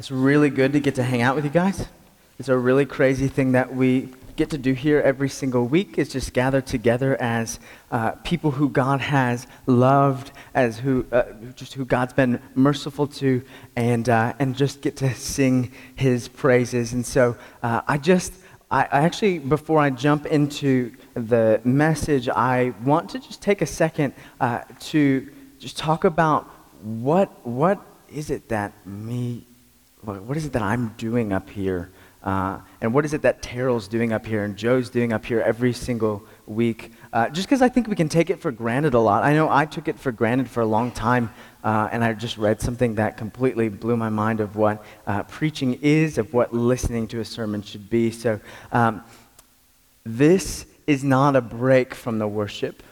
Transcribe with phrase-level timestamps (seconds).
[0.00, 1.86] It's really good to get to hang out with you guys.
[2.38, 6.08] It's a really crazy thing that we get to do here every single week is
[6.08, 7.60] just gather together as
[7.90, 11.24] uh, people who God has loved, as who uh,
[11.54, 13.42] just who God's been merciful to,
[13.76, 16.94] and uh, and just get to sing His praises.
[16.94, 18.32] And so uh, I just
[18.70, 23.66] I, I actually before I jump into the message, I want to just take a
[23.66, 26.44] second uh, to just talk about
[26.80, 29.46] what what is it that me
[30.02, 31.90] what is it that I'm doing up here?
[32.22, 35.40] Uh, and what is it that Terrell's doing up here and Joe's doing up here
[35.40, 36.92] every single week?
[37.12, 39.24] Uh, just because I think we can take it for granted a lot.
[39.24, 41.30] I know I took it for granted for a long time,
[41.64, 45.78] uh, and I just read something that completely blew my mind of what uh, preaching
[45.80, 48.10] is, of what listening to a sermon should be.
[48.10, 48.38] So,
[48.70, 49.02] um,
[50.04, 52.82] this is not a break from the worship.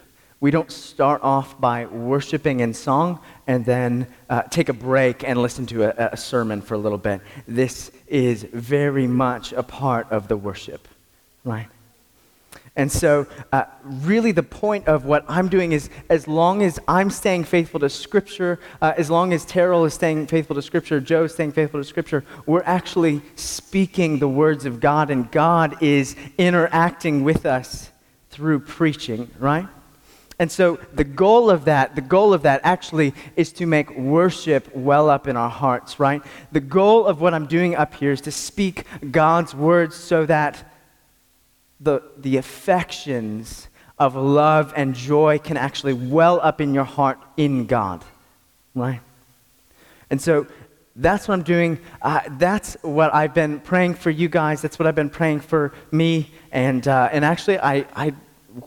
[0.41, 5.41] We don't start off by worshiping in song and then uh, take a break and
[5.41, 7.19] listen to a, a sermon for a little bit.
[7.45, 10.87] This is very much a part of the worship,
[11.43, 11.67] right?
[12.77, 17.09] And so, uh, really, the point of what I'm doing is as long as I'm
[17.09, 21.25] staying faithful to Scripture, uh, as long as Terrell is staying faithful to Scripture, Joe
[21.25, 26.15] is staying faithful to Scripture, we're actually speaking the words of God, and God is
[26.37, 27.89] interacting with us
[28.29, 29.67] through preaching, right?
[30.39, 34.73] And so the goal of that, the goal of that actually is to make worship
[34.73, 36.21] well up in our hearts, right?
[36.53, 40.63] The goal of what I'm doing up here is to speak God's words so that
[41.81, 47.65] the, the affections of love and joy can actually well up in your heart in
[47.65, 48.03] God,
[48.73, 49.01] right?
[50.09, 50.47] And so
[50.95, 51.79] that's what I'm doing.
[52.01, 54.61] Uh, that's what I've been praying for you guys.
[54.61, 56.31] That's what I've been praying for me.
[56.51, 58.13] And, uh, and actually, I, I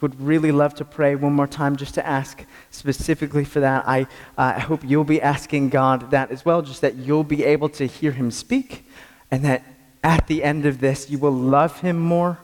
[0.01, 3.87] would really love to pray one more time just to ask specifically for that.
[3.87, 4.03] I,
[4.39, 7.69] uh, I hope you'll be asking God that as well, just that you'll be able
[7.71, 8.85] to hear Him speak,
[9.31, 9.63] and that
[10.05, 12.39] at the end of this, you will love Him more,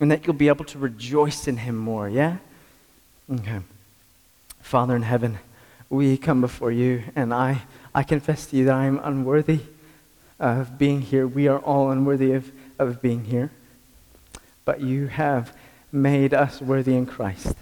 [0.00, 2.36] and that you'll be able to rejoice in Him more, yeah?
[3.32, 3.60] Okay.
[4.60, 5.38] Father in heaven,
[5.88, 7.62] we come before you, and I,
[7.94, 9.60] I confess to you that I am unworthy
[10.38, 11.26] of being here.
[11.26, 13.50] We are all unworthy of, of being here.
[14.64, 15.56] But you have
[15.96, 17.54] made us worthy in Christ.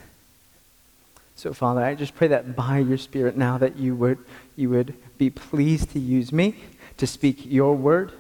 [1.37, 4.19] So, Father, I just pray that by your Spirit now that you would,
[4.57, 6.57] you would be pleased to use me
[6.97, 8.13] to speak your word.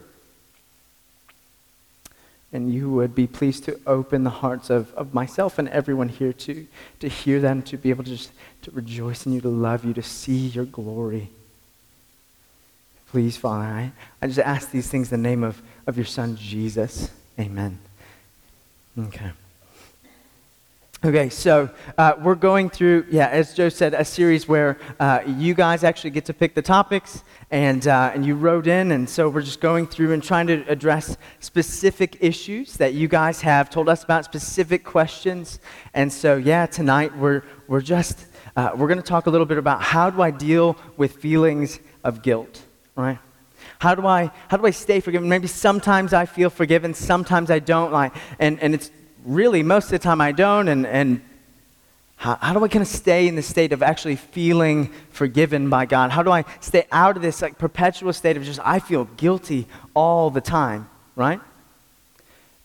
[2.52, 6.32] And you would be pleased to open the hearts of, of myself and everyone here
[6.32, 6.66] to,
[7.00, 8.30] to hear them, to be able to just
[8.62, 11.30] to rejoice in you, to love you, to see your glory.
[13.10, 13.92] Please, Father, I,
[14.22, 17.10] I just ask these things in the name of, of your Son, Jesus.
[17.38, 17.78] Amen.
[18.98, 19.32] Okay.
[21.04, 25.52] Okay, so uh, we're going through, yeah, as Joe said, a series where uh, you
[25.52, 29.28] guys actually get to pick the topics, and, uh, and you wrote in, and so
[29.28, 33.90] we're just going through and trying to address specific issues that you guys have told
[33.90, 35.60] us about, specific questions.
[35.92, 38.24] And so, yeah, tonight we're, we're just,
[38.56, 41.80] uh, we're going to talk a little bit about how do I deal with feelings
[42.02, 42.62] of guilt,
[42.96, 43.18] right?
[43.78, 45.28] How do I, how do I stay forgiven?
[45.28, 48.90] Maybe sometimes I feel forgiven, sometimes I don't, like, and, and it's
[49.24, 50.68] really, most of the time I don't.
[50.68, 51.20] And, and
[52.16, 55.86] how, how do I kind of stay in the state of actually feeling forgiven by
[55.86, 56.10] God?
[56.10, 59.66] How do I stay out of this like perpetual state of just, I feel guilty
[59.94, 61.40] all the time, right?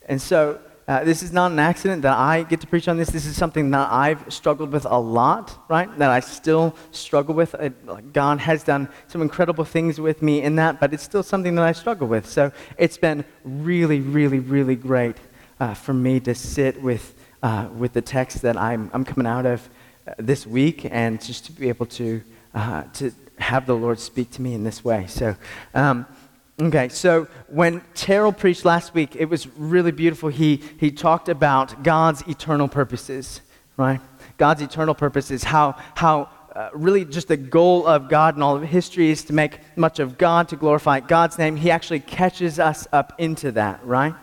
[0.08, 3.10] And so uh, this is not an accident that I get to preach on this.
[3.12, 5.96] This is something that I've struggled with a lot, right?
[6.00, 7.54] That I still struggle with.
[7.56, 11.54] It, God has done some incredible things with me in that, but it's still something
[11.56, 12.28] that I struggle with.
[12.28, 15.18] So it's been really, really, really great
[15.60, 19.46] uh, for me to sit with, uh, with the text that I'm, I'm coming out
[19.46, 19.68] of
[20.08, 22.22] uh, this week and just to be able to,
[22.54, 25.06] uh, to have the Lord speak to me in this way.
[25.08, 25.36] So,
[25.74, 26.06] um,
[26.62, 30.30] okay, so when Terrell preached last week, it was really beautiful.
[30.30, 33.42] He, he talked about God's eternal purposes,
[33.78, 34.00] right?
[34.38, 38.64] God's eternal purposes, how, how uh, really just the goal of God and all of
[38.64, 41.56] history is to make much of God, to glorify God's name.
[41.56, 44.16] He actually catches us up into that, right?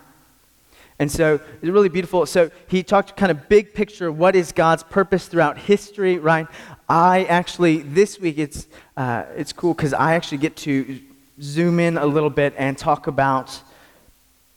[0.99, 2.25] And so it's really beautiful.
[2.27, 6.47] So he talked kind of big picture what is God's purpose throughout history, right?
[6.89, 8.67] I actually, this week, it's,
[8.97, 11.01] uh, it's cool because I actually get to
[11.41, 13.61] zoom in a little bit and talk about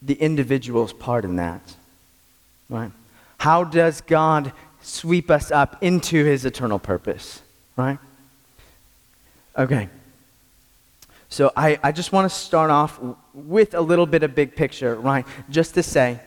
[0.01, 1.62] the individual's part in that,
[2.69, 2.92] right?
[3.39, 7.42] How does God sweep us up into his eternal purpose,
[7.75, 8.00] right?
[9.57, 9.89] Okay.
[11.27, 13.00] So I, I just want to start off
[13.33, 15.25] with a little bit of big picture, right?
[15.50, 16.19] Just to say,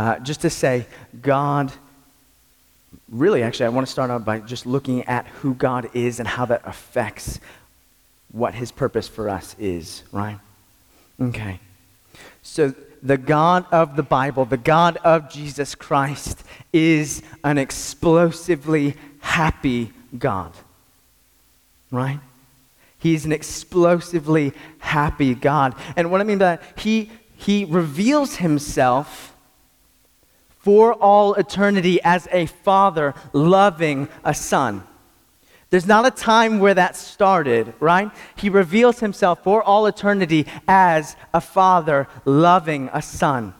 [0.00, 0.86] uh, just to say,
[1.20, 1.70] God,
[3.10, 6.26] really, actually, I want to start out by just looking at who God is and
[6.26, 7.38] how that affects
[8.32, 10.38] what his purpose for us is, right?
[11.20, 11.60] Okay.
[12.40, 19.92] So the God of the Bible, the God of Jesus Christ, is an explosively happy
[20.18, 20.54] God,
[21.90, 22.20] right?
[22.98, 25.74] He's an explosively happy God.
[25.94, 29.30] And what I mean by that, he, he reveals himself
[30.60, 34.82] for all eternity as a father loving a son.
[35.70, 38.10] There's not a time where that started, right?
[38.36, 43.54] He reveals himself for all eternity as a father loving a son.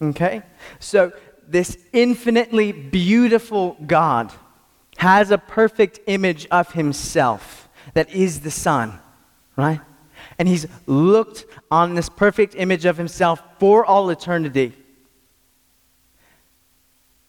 [0.00, 0.42] Okay?
[0.80, 1.12] So,
[1.46, 4.32] this infinitely beautiful God
[4.96, 8.98] has a perfect image of himself that is the Son,
[9.56, 9.80] right?
[10.38, 14.72] And he's looked on this perfect image of himself for all eternity.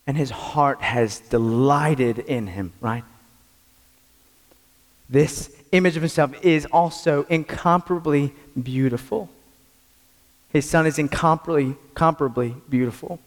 [0.06, 3.04] And his heart has delighted in him, right?
[5.10, 9.30] This image of himself is also incomparably beautiful.
[10.52, 13.20] His son is incomparably, incomparably beautiful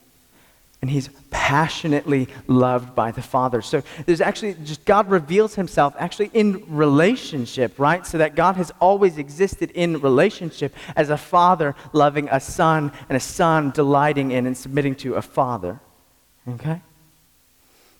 [0.81, 3.61] and he's passionately loved by the Father.
[3.61, 8.05] So there's actually just God reveals himself actually in relationship, right?
[8.05, 13.17] So that God has always existed in relationship as a father loving a son and
[13.17, 15.79] a son delighting in and submitting to a father.
[16.47, 16.81] Okay?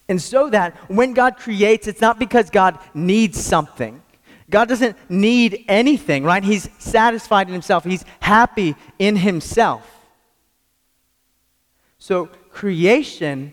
[0.09, 4.01] And so that when God creates, it's not because God needs something.
[4.49, 6.43] God doesn't need anything, right?
[6.43, 7.83] He's satisfied in himself.
[7.83, 9.83] He's happy in himself.
[11.99, 13.51] So creation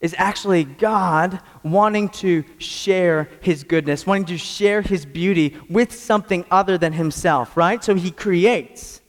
[0.00, 6.46] is actually God wanting to share his goodness, wanting to share his beauty with something
[6.50, 7.84] other than himself, right?
[7.84, 9.02] So he creates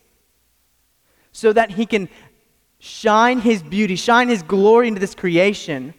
[1.32, 2.08] so that he can
[2.86, 5.92] shine his beauty, shine his glory into this creation.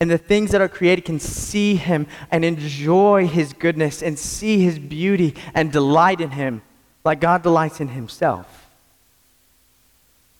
[0.00, 4.58] And the things that are created can see him and enjoy his goodness and see
[4.58, 6.60] his beauty and delight in him
[7.04, 8.66] like God delights in himself.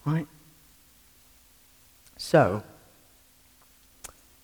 [0.04, 0.26] Right?
[2.16, 2.64] So,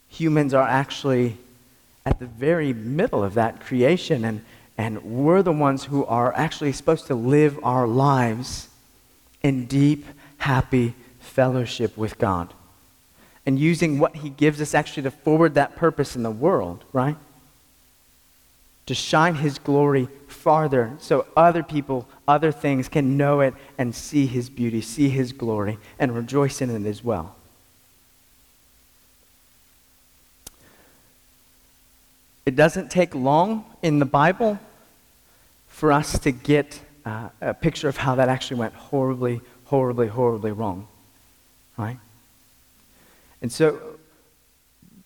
[0.08, 1.36] humans are actually
[2.06, 4.44] at the very middle of that creation, and,
[4.78, 8.69] and we're the ones who are actually supposed to live our lives
[9.42, 10.04] in deep,
[10.38, 12.52] happy fellowship with God.
[13.46, 17.16] And using what He gives us actually to forward that purpose in the world, right?
[18.86, 20.08] To shine His glory
[20.40, 25.32] farther so other people, other things can know it and see his beauty, see his
[25.32, 27.36] glory, and rejoice in it as well.
[32.46, 34.58] It doesn't take long in the Bible
[35.68, 40.52] for us to get uh, a picture of how that actually went horribly, horribly, horribly
[40.52, 40.86] wrong.
[41.76, 41.98] Right?
[43.42, 43.98] And so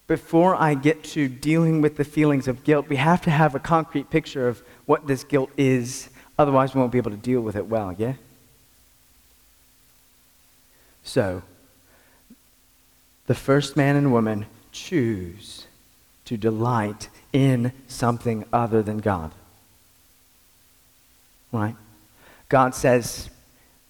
[0.06, 3.58] before I get to dealing with the feelings of guilt, we have to have a
[3.58, 6.10] concrete picture of what this guilt is.
[6.38, 8.14] Otherwise, we won't be able to deal with it well, yeah?
[11.04, 11.42] So,
[13.26, 15.66] the first man and woman choose
[16.26, 19.32] to delight in something other than God.
[21.52, 21.76] Right?
[22.48, 23.30] God says,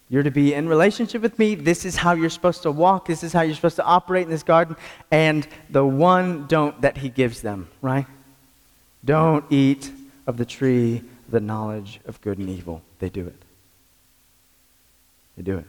[0.09, 1.55] You're to be in relationship with me.
[1.55, 3.07] This is how you're supposed to walk.
[3.07, 4.75] This is how you're supposed to operate in this garden.
[5.11, 8.05] And the one don't that he gives them, right?
[9.03, 9.91] Don't eat
[10.27, 12.81] of the tree the knowledge of good and evil.
[12.99, 13.41] They do it.
[15.35, 15.65] They do it.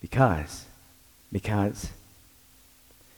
[0.00, 0.64] Because,
[1.32, 1.88] because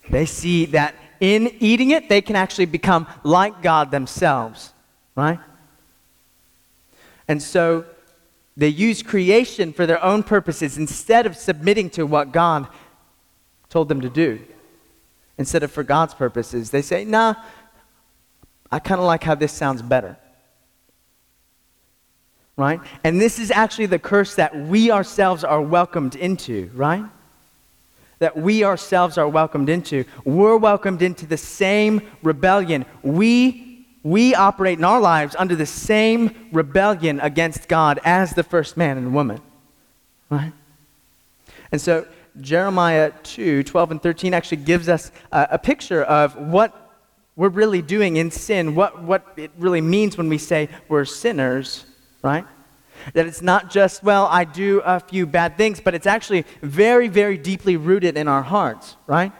[0.09, 4.73] they see that in eating it, they can actually become like God themselves,
[5.14, 5.40] right?
[7.26, 7.85] And so
[8.59, 12.67] they use creation for their own purposes instead of submitting to what God
[13.69, 14.41] told them to do.
[15.38, 17.37] Instead of for God's purposes, they say, nah,
[18.73, 20.17] I kind of like how this sounds better.
[22.57, 22.81] Right?
[23.05, 27.05] And this is actually the curse that we ourselves are welcomed into, right?
[28.19, 30.05] That we ourselves are welcomed into.
[30.25, 32.87] We're welcomed into the same rebellion.
[33.05, 33.67] We,
[34.11, 38.97] we operate in our lives under the same rebellion against God as the first man
[38.97, 39.41] and woman,
[40.31, 40.53] right?
[41.71, 42.07] And so
[42.41, 46.88] Jeremiah 2 12 and 13 actually gives us a, a picture of what
[47.37, 51.85] we're really doing in sin, what, what it really means when we say we're sinners,
[52.23, 52.45] right?
[53.15, 57.07] That it's not just, well, I do a few bad things, but it's actually very,
[57.07, 59.33] very deeply rooted in our hearts, right?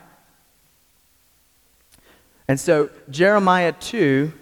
[2.47, 4.33] And so Jeremiah 2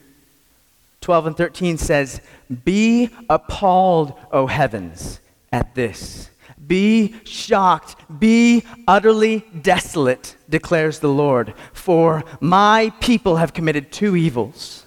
[1.07, 2.21] 12 and 13 says,
[2.65, 5.21] Be appalled, O heavens,
[5.53, 6.31] at this
[6.67, 14.85] be shocked, be utterly desolate, declares the Lord, for my people have committed two evils.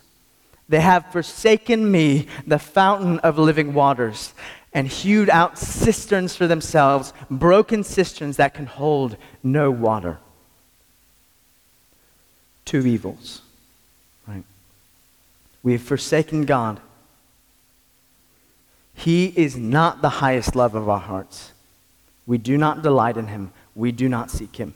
[0.67, 4.33] They have forsaken me, the fountain of living waters,
[4.73, 10.19] and hewed out cisterns for themselves, broken cisterns that can hold no water.
[12.65, 13.41] Two evils?
[15.63, 16.79] We have forsaken God.
[18.93, 21.51] He is not the highest love of our hearts.
[22.27, 23.51] We do not delight in him.
[23.75, 24.73] We do not seek him.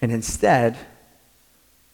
[0.00, 0.76] And instead,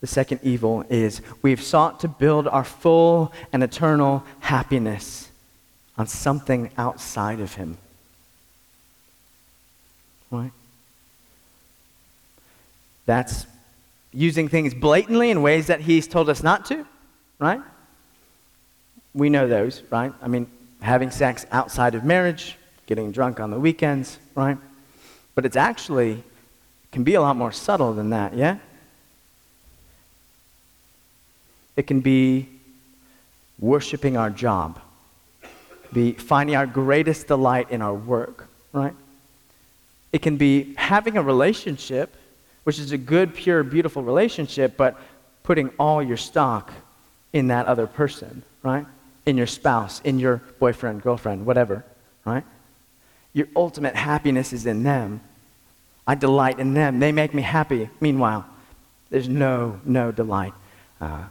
[0.01, 5.29] the second evil is we've sought to build our full and eternal happiness
[5.99, 7.77] on something outside of Him.
[10.31, 10.53] Right?
[13.05, 13.47] That's
[14.19, 16.85] using things blatantly in ways that He's told us not to,
[17.39, 17.61] right?
[19.15, 20.13] We know those, right?
[20.21, 22.57] I mean, having sex outside of marriage,
[22.87, 24.59] getting drunk on the weekends, right?
[25.37, 26.25] But it's actually
[26.91, 28.59] can be a lot more subtle than that, yeah?
[31.77, 32.49] It can be
[33.61, 34.81] worshiping our job,
[35.93, 38.95] be finding our greatest delight in our work, right?
[40.13, 42.17] It can be having a relationship,
[42.69, 45.01] which is a good, pure, beautiful relationship, but
[45.43, 46.71] putting all your stock
[47.33, 48.85] in that other person, right?
[49.25, 51.83] In your spouse, in your boyfriend, girlfriend, whatever,
[52.27, 52.45] right?
[53.33, 55.23] Your ultimate happiness is in them.
[56.07, 56.99] I delight in them.
[56.99, 57.89] They make me happy.
[58.03, 58.45] Meanwhile,
[59.09, 60.53] there's no, no delight
[61.01, 61.25] uh,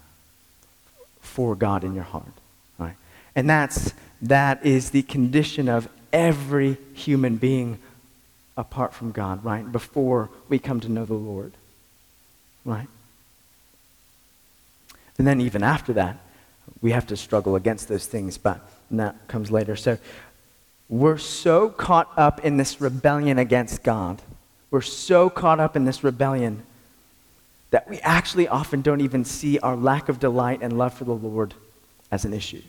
[1.20, 2.34] for God in your heart.
[2.80, 2.96] Right?
[3.36, 7.78] And that's, that is the condition of every human being
[8.58, 9.72] apart from God, right?
[9.72, 11.54] Before we come to know the Lord.
[12.66, 12.88] Right?
[15.18, 16.18] And then even after that,
[16.82, 18.60] we have to struggle against those things, but
[18.92, 19.76] that comes later.
[19.76, 19.98] So
[20.90, 24.22] we're so caught up in this rebellion against God.
[24.70, 26.64] We're so caught up in this rebellion
[27.72, 31.14] that we actually often don't even see our lack of delight and love for the
[31.14, 31.54] Lord
[32.12, 32.62] as an issue.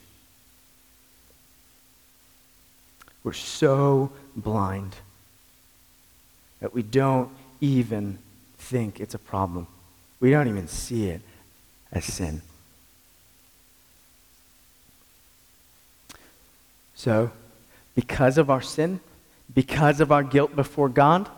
[3.22, 4.96] We're so blind
[6.60, 8.18] that we don't even
[8.58, 9.66] think it's a problem.
[10.20, 11.20] We don't even see it
[11.92, 12.42] as sin.
[16.94, 17.30] So,
[17.94, 19.00] because of our sin,
[19.54, 21.28] because of our guilt before God,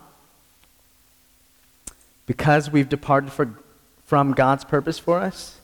[2.26, 3.54] because we've departed for,
[4.06, 5.58] from God's purpose for us,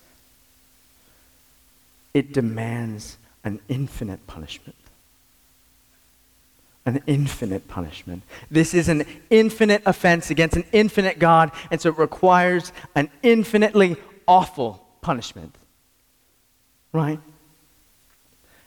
[2.12, 4.76] it demands an infinite punishment.
[6.86, 8.22] An infinite punishment.
[8.50, 13.96] This is an infinite offense against an infinite God, and so it requires an infinitely
[14.26, 15.54] awful punishment.
[16.92, 17.20] Right?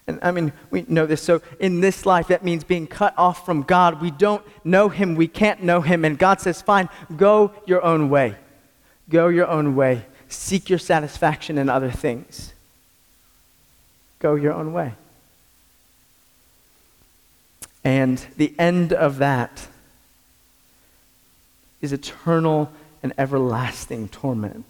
[0.05, 1.21] And I mean, we know this.
[1.21, 4.01] So in this life, that means being cut off from God.
[4.01, 5.15] We don't know Him.
[5.15, 6.03] We can't know Him.
[6.03, 8.35] And God says, fine, go your own way.
[9.09, 10.05] Go your own way.
[10.27, 12.53] Seek your satisfaction in other things.
[14.19, 14.93] Go your own way.
[17.83, 19.67] And the end of that
[21.81, 22.71] is eternal
[23.01, 24.65] and everlasting torment.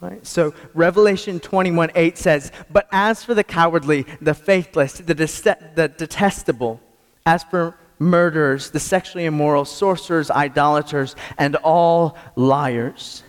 [0.00, 0.26] Right?
[0.26, 6.80] So Revelation 21 8 says, But as for the cowardly, the faithless, the, the detestable,
[7.24, 13.22] as for murderers, the sexually immoral, sorcerers, idolaters, and all liars,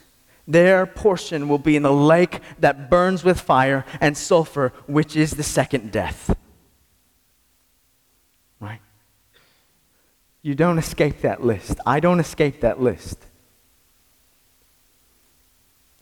[0.47, 5.31] their portion will be in the lake that burns with fire and sulfur, which is
[5.31, 6.35] the second death.
[10.43, 11.79] You don't escape that list.
[11.85, 13.17] I don't escape that list.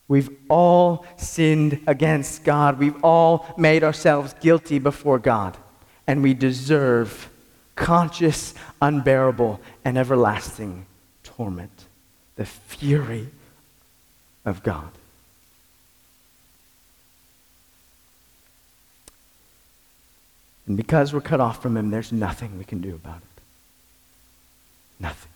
[0.07, 2.79] We've all sinned against God.
[2.79, 5.55] We've all made ourselves guilty before God.
[6.07, 7.29] And we deserve
[7.75, 10.87] conscious, unbearable, and everlasting
[11.23, 11.85] torment.
[12.35, 13.29] The fury
[14.43, 14.89] of God.
[20.67, 23.30] And because we're cut off from Him, there's nothing we can do about it.
[25.01, 25.31] Nothing.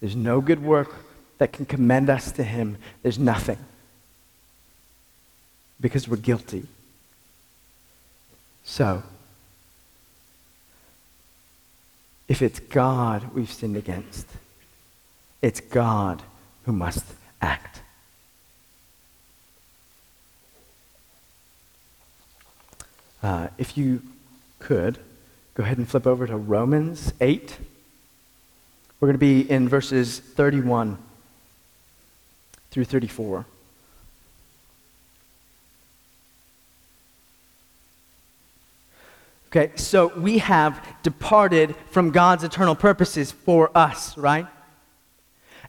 [0.00, 0.94] There's no good work
[1.38, 2.78] that can commend us to Him.
[3.02, 3.58] There's nothing
[5.80, 6.66] because we're guilty.
[8.64, 9.02] So,
[12.26, 14.26] if it's God we've sinned against,
[15.42, 16.22] it's God
[16.64, 17.04] who must
[17.40, 17.82] act.
[23.22, 24.02] Uh, if you
[24.58, 24.98] could,
[25.54, 27.56] go ahead and flip over to Romans 8.
[29.00, 30.98] We're going to be in verses 31
[32.70, 33.44] through 34.
[39.48, 44.46] Okay, so we have departed from God's eternal purposes for us, right?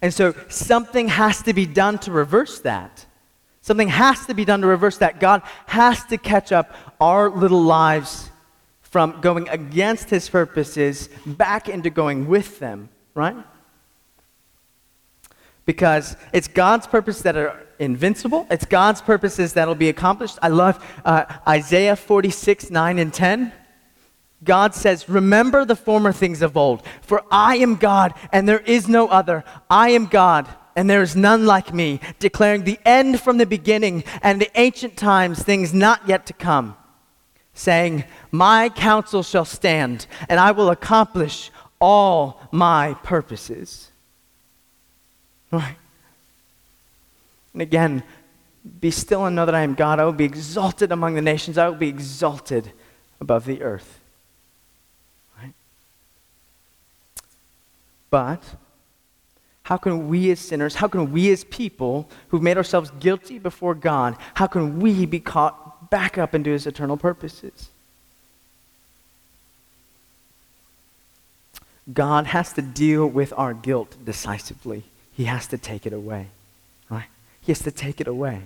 [0.01, 3.05] And so something has to be done to reverse that.
[3.61, 5.19] Something has to be done to reverse that.
[5.19, 8.29] God has to catch up our little lives
[8.81, 13.35] from going against his purposes back into going with them, right?
[15.65, 18.47] Because it's God's purpose that are invincible.
[18.49, 20.37] It's God's purposes that'll be accomplished.
[20.41, 23.51] I love uh, Isaiah 46, 9 and 10.
[24.43, 28.87] God says, Remember the former things of old, for I am God and there is
[28.87, 29.43] no other.
[29.69, 34.03] I am God and there is none like me, declaring the end from the beginning
[34.21, 36.77] and the ancient times, things not yet to come,
[37.55, 43.91] saying, My counsel shall stand, and I will accomplish all my purposes.
[45.51, 45.77] Right?
[47.53, 48.03] And again,
[48.79, 49.99] be still and know that I am God.
[49.99, 52.71] I will be exalted among the nations, I will be exalted
[53.19, 53.99] above the earth.
[55.41, 55.53] Right?
[58.09, 58.43] But
[59.63, 63.75] how can we as sinners, how can we as people who've made ourselves guilty before
[63.75, 67.69] God, how can we be caught back up into his eternal purposes?
[71.91, 74.83] God has to deal with our guilt decisively.
[75.13, 76.27] He has to take it away.
[76.89, 77.07] Right?
[77.41, 78.41] He has to take it away.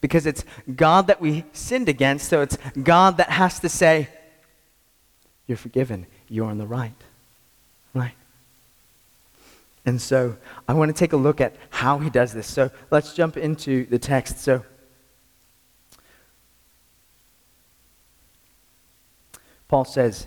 [0.00, 4.08] Because it's God that we sinned against, so it's God that has to say,
[5.46, 6.06] You're forgiven.
[6.28, 6.92] You're on the right.
[7.94, 8.14] Right?
[9.86, 10.36] And so
[10.66, 12.46] I want to take a look at how he does this.
[12.46, 14.38] So let's jump into the text.
[14.38, 14.64] So
[19.68, 20.26] Paul says,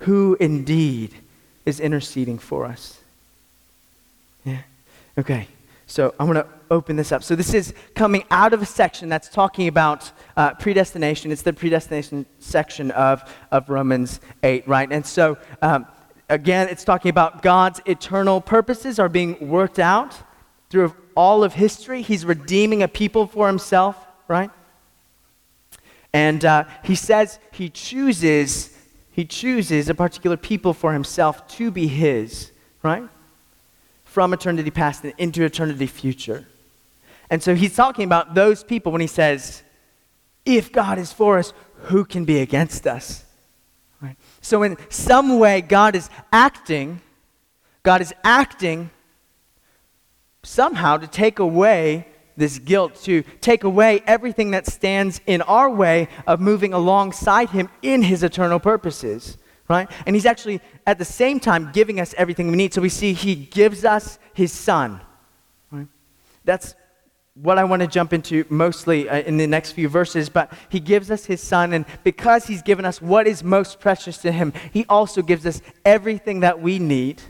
[0.00, 1.14] who indeed
[1.66, 3.00] is interceding for us.
[4.44, 4.62] Yeah?
[5.16, 5.48] Okay,
[5.86, 7.22] so I'm going to open this up.
[7.22, 11.32] So this is coming out of a section that's talking about uh, predestination.
[11.32, 14.90] It's the predestination section of, of Romans 8, right?
[14.90, 15.38] And so.
[15.62, 15.86] Um,
[16.28, 20.14] again, it's talking about God's eternal purposes are being worked out
[20.70, 22.02] through all of history.
[22.02, 23.96] He's redeeming a people for himself,
[24.28, 24.50] right?
[26.12, 28.76] And uh, he says he chooses,
[29.18, 32.52] he chooses a particular people for himself to be his,
[32.84, 33.02] right?
[34.04, 36.46] From eternity past and into eternity future.
[37.28, 39.64] And so he's talking about those people when he says,
[40.46, 41.52] if God is for us,
[41.86, 43.24] who can be against us?
[44.00, 44.14] Right?
[44.40, 47.00] So, in some way, God is acting,
[47.82, 48.90] God is acting
[50.44, 52.06] somehow to take away
[52.38, 57.68] this guilt, to take away everything that stands in our way of moving alongside Him
[57.82, 59.36] in His eternal purposes.
[59.68, 59.90] Right?
[60.06, 62.72] And He's actually, at the same time, giving us everything we need.
[62.72, 65.00] So we see He gives us His Son.
[65.70, 65.88] Right?
[66.44, 66.74] That's
[67.42, 70.80] what I want to jump into mostly uh, in the next few verses, but he
[70.80, 74.52] gives us his son, and because he's given us what is most precious to him,
[74.72, 77.22] he also gives us everything that we need,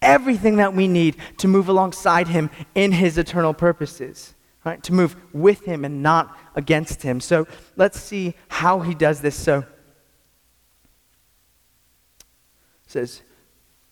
[0.00, 4.33] everything that we need to move alongside him in his eternal purposes,
[4.64, 4.82] right?
[4.82, 7.20] To move with him and not against him.
[7.20, 7.46] So
[7.76, 9.36] let's see how he does this.
[9.36, 9.64] So
[12.86, 13.22] says,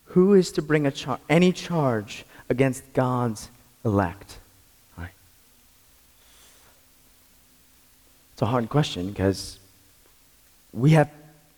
[0.06, 3.50] Who is to bring a char- any charge against God's
[3.84, 4.38] elect?
[8.42, 9.60] It's a hard question because
[10.72, 11.08] we have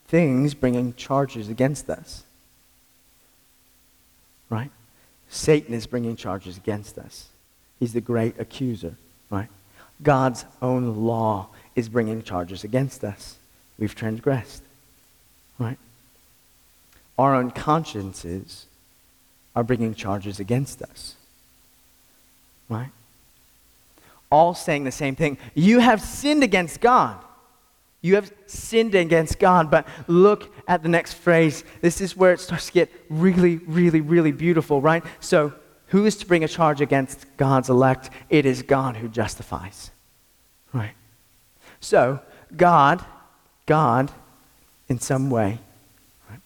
[0.09, 2.25] things bringing charges against us.
[4.51, 4.71] Right?
[5.31, 7.29] Satan is bringing charges against us.
[7.81, 8.95] He's the great accuser,
[9.31, 9.49] right?
[10.03, 13.37] God's own law is bringing charges against us.
[13.79, 14.63] We've transgressed,
[15.59, 15.79] right?
[17.19, 18.67] Our own consciences
[19.55, 21.15] are bringing charges against us,
[22.69, 22.91] right?
[24.35, 25.39] all saying the same thing.
[25.55, 27.17] You have sinned against God.
[28.03, 29.71] You have sinned against God.
[29.71, 31.63] But look at the next phrase.
[31.81, 35.05] This is where it starts to get really, really, really beautiful, right?
[35.21, 35.53] So,
[35.89, 38.11] who is to bring a charge against God's elect?
[38.31, 39.91] It is God who justifies.
[40.73, 40.95] Right?
[41.81, 42.21] So,
[42.57, 43.05] God,
[43.67, 44.11] God,
[44.89, 45.59] in some way,
[46.31, 46.41] right,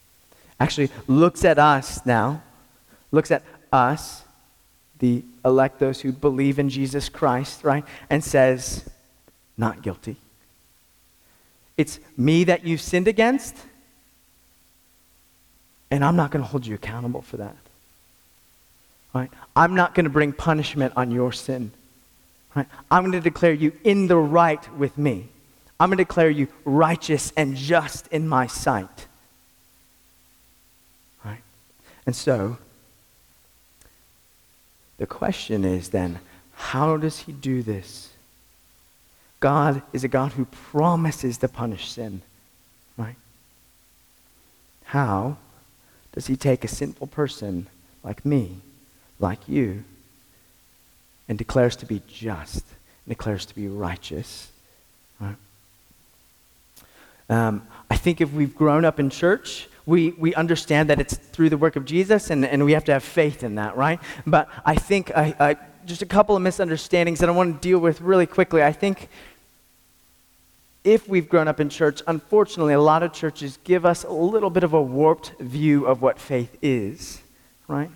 [0.61, 2.43] actually looks at us now,
[3.11, 4.23] looks at us
[4.99, 7.85] the elect, those who believe in Jesus Christ, right?
[8.11, 8.89] And says,
[9.57, 10.17] not guilty.
[11.77, 13.57] It's me that you've sinned against,
[15.91, 17.57] and I'm not going to hold you accountable for that.
[19.15, 19.31] Right?
[19.57, 21.73] I'm not going to bring punishment on your sin.
[22.55, 22.67] Right?
[22.91, 25.29] I'm going to declare you in the right with me.
[25.81, 29.07] I'm going to declare you righteous and just in my sight.
[31.25, 31.43] Right?
[32.07, 32.59] And so,
[34.99, 36.19] the question is then,
[36.55, 38.13] how does he do this?
[39.41, 42.23] God is a God who promises to punish sin,
[42.97, 43.15] right?
[44.87, 45.37] How
[46.13, 47.69] does he take a sinful person
[48.03, 48.57] like me,
[49.19, 49.85] like you,
[51.29, 52.65] and declares to be just,
[53.07, 54.51] and declares to be righteous?
[55.21, 55.37] Right?
[57.29, 61.49] Um, I think if we've grown up in church, we, we understand that it's through
[61.49, 63.99] the work of Jesus, and, and we have to have faith in that, right?
[64.27, 67.79] But I think I, I, just a couple of misunderstandings that I want to deal
[67.79, 68.63] with really quickly.
[68.63, 69.09] I think
[70.85, 74.51] if we've grown up in church, unfortunately, a lot of churches give us a little
[74.51, 77.21] bit of a warped view of what faith is,
[77.67, 77.91] right?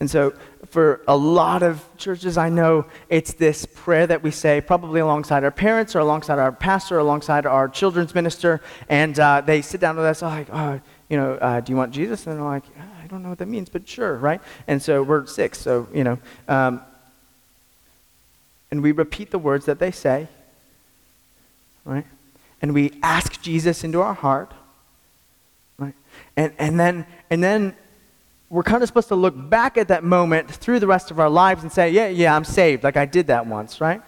[0.00, 0.32] And so,
[0.70, 5.44] for a lot of churches I know, it's this prayer that we say probably alongside
[5.44, 8.62] our parents or alongside our pastor or alongside our children's minister.
[8.88, 11.92] And uh, they sit down with us, like, oh, you know, uh, do you want
[11.92, 12.26] Jesus?
[12.26, 12.64] And they're like,
[13.02, 14.40] I don't know what that means, but sure, right?
[14.66, 16.18] And so we're six, so, you know.
[16.48, 16.80] Um,
[18.70, 20.28] and we repeat the words that they say,
[21.84, 22.06] right?
[22.62, 24.52] And we ask Jesus into our heart,
[25.78, 25.94] right?
[26.36, 27.76] And, and, then, and then
[28.50, 31.30] we're kind of supposed to look back at that moment through the rest of our
[31.30, 32.82] lives and say, yeah, yeah, I'm saved.
[32.82, 34.02] Like I did that once, right?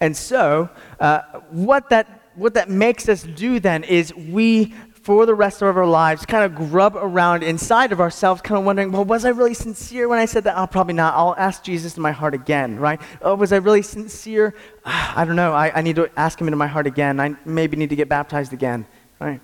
[0.00, 0.68] And so,
[1.00, 5.76] uh, what, that, what that makes us do then is we, for the rest of
[5.76, 9.30] our lives, kind of grub around inside of ourselves, kind of wondering, well, was I
[9.30, 10.56] really sincere when I said that?
[10.56, 11.14] Oh, probably not.
[11.14, 13.00] I'll ask Jesus in my heart again, right?
[13.22, 14.54] Oh, was I really sincere?
[14.84, 15.52] I don't know.
[15.52, 17.18] I, I need to ask him into my heart again.
[17.18, 18.86] I maybe need to get baptized again,
[19.18, 19.40] right?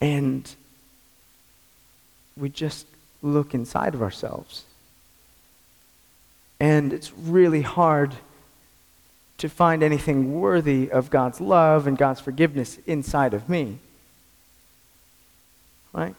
[0.00, 0.48] And
[2.38, 2.86] we just
[3.22, 4.64] look inside of ourselves.
[6.60, 8.14] And it's really hard
[9.38, 13.78] to find anything worthy of God's love and God's forgiveness inside of me.
[15.92, 16.14] Right?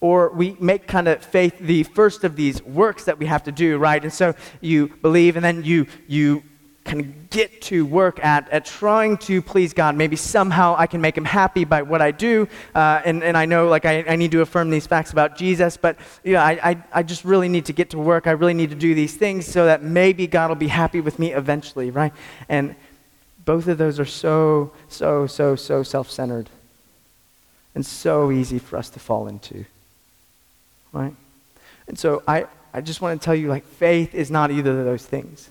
[0.00, 3.52] Or we make kind of faith the first of these works that we have to
[3.52, 4.02] do, right?
[4.02, 6.42] And so you believe and then you you
[6.84, 9.96] kind of get to work at, at trying to please God.
[9.96, 12.46] Maybe somehow I can make him happy by what I do.
[12.74, 15.78] Uh, and, and I know like I, I need to affirm these facts about Jesus,
[15.78, 18.26] but you know, I, I, I just really need to get to work.
[18.26, 21.18] I really need to do these things so that maybe God will be happy with
[21.18, 22.12] me eventually, right?
[22.48, 22.76] And
[23.44, 26.50] both of those are so, so, so, so self-centered
[27.74, 29.64] and so easy for us to fall into,
[30.92, 31.14] right?
[31.88, 34.84] And so I, I just want to tell you like faith is not either of
[34.84, 35.50] those things.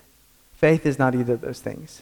[0.64, 2.00] Faith is not either of those things.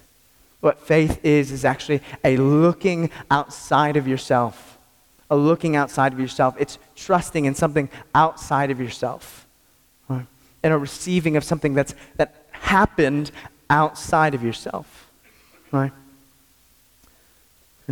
[0.60, 4.78] What faith is, is actually a looking outside of yourself.
[5.28, 6.54] A looking outside of yourself.
[6.60, 9.48] It's trusting in something outside of yourself.
[10.08, 10.26] Right?
[10.62, 13.32] And a receiving of something that's, that happened
[13.68, 15.10] outside of yourself.
[15.72, 15.90] Right?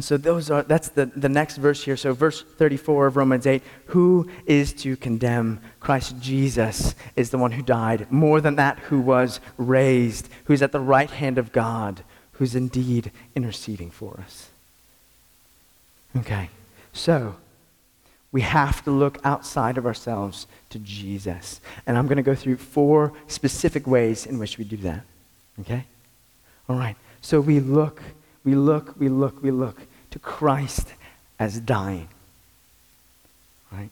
[0.00, 1.94] And so those are that's the, the next verse here.
[1.94, 5.60] So verse 34 of Romans 8, who is to condemn?
[5.78, 8.10] Christ Jesus is the one who died.
[8.10, 13.12] More than that, who was raised, who's at the right hand of God, who's indeed
[13.34, 14.48] interceding for us.
[16.16, 16.48] Okay.
[16.94, 17.36] So
[18.32, 21.60] we have to look outside of ourselves to Jesus.
[21.86, 25.02] And I'm going to go through four specific ways in which we do that.
[25.60, 25.84] Okay?
[26.70, 26.96] All right.
[27.20, 28.00] So we look,
[28.44, 30.92] we look, we look, we look to Christ
[31.38, 32.08] as dying.
[33.72, 33.90] Right?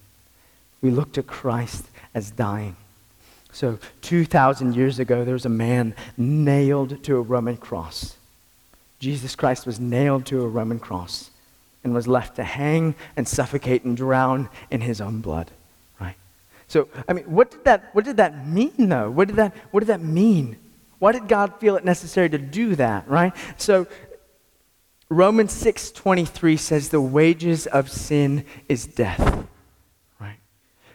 [0.82, 2.76] We look to Christ as dying.
[3.52, 8.16] So, 2,000 years ago, there was a man nailed to a Roman cross.
[9.00, 11.30] Jesus Christ was nailed to a Roman cross
[11.82, 15.50] and was left to hang and suffocate and drown in his own blood.
[16.00, 16.16] Right?
[16.66, 19.10] So, I mean, what did that, what did that mean, though?
[19.10, 20.56] What did, that, what did that mean?
[20.98, 23.32] Why did God feel it necessary to do that, right?
[23.56, 23.86] So
[25.10, 29.46] Romans 6:23 says the wages of sin is death.
[30.20, 30.38] Right?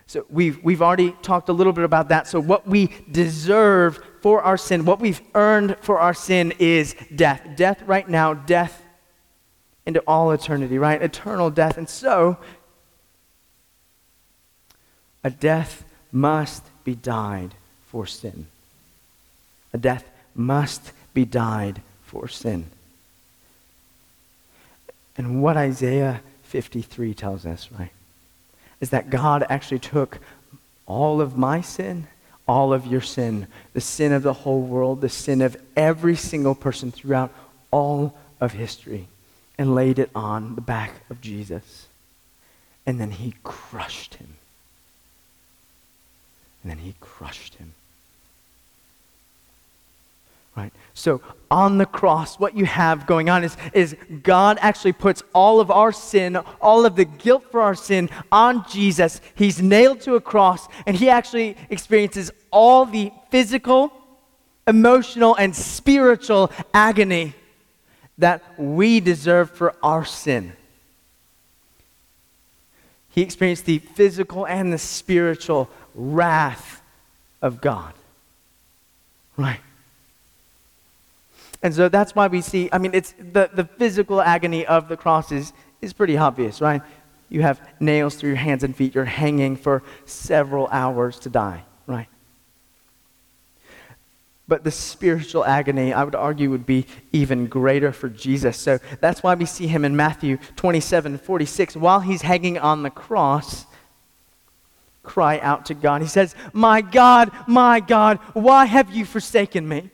[0.06, 2.28] So we've we've already talked a little bit about that.
[2.28, 7.42] So what we deserve for our sin, what we've earned for our sin is death.
[7.56, 8.84] Death right now, death
[9.86, 11.02] into all eternity, right?
[11.02, 11.78] Eternal death.
[11.78, 12.38] And so
[15.24, 17.56] a death must be died
[17.88, 18.46] for sin.
[19.74, 22.68] A death must be died for sin.
[25.18, 27.92] And what Isaiah 53 tells us, right,
[28.82, 30.20] is that God actually took
[30.86, 32.08] all of my sin,
[32.48, 36.56] all of your sin, the sin of the whole world, the sin of every single
[36.56, 37.32] person throughout
[37.72, 39.08] all of history,
[39.58, 41.88] and laid it on the back of Jesus.
[42.86, 44.36] And then he crushed him.
[46.62, 47.74] And then he crushed him.
[50.56, 50.72] Right?
[50.94, 55.60] So on the cross, what you have going on is, is God actually puts all
[55.60, 59.20] of our sin, all of the guilt for our sin on Jesus.
[59.34, 63.92] He's nailed to a cross, and he actually experiences all the physical,
[64.68, 67.34] emotional, and spiritual agony
[68.20, 70.54] that we deserve for our sin.
[73.10, 76.82] He experienced the physical and the spiritual wrath
[77.42, 77.94] of God.
[79.36, 79.60] Right?
[81.64, 84.98] And so that's why we see, I mean, it's the, the physical agony of the
[84.98, 86.82] cross is, is pretty obvious, right?
[87.30, 88.94] You have nails through your hands and feet.
[88.94, 92.08] You're hanging for several hours to die, right?
[94.46, 98.58] But the spiritual agony, I would argue, would be even greater for Jesus.
[98.58, 101.78] So that's why we see him in Matthew 27 46.
[101.78, 103.66] While he's hanging on the cross,
[105.02, 106.02] cry out to God.
[106.02, 109.92] He says, My God, my God, why have you forsaken me?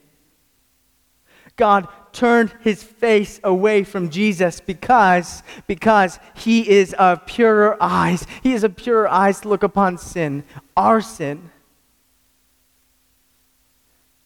[1.59, 8.25] God turned his face away from Jesus because, because he is of purer eyes.
[8.41, 10.45] He is of purer eyes to look upon sin,
[10.77, 11.51] our sin.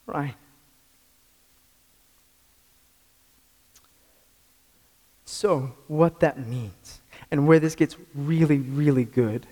[0.06, 0.36] Right.
[5.26, 9.48] So, what that means, and where this gets really, really good,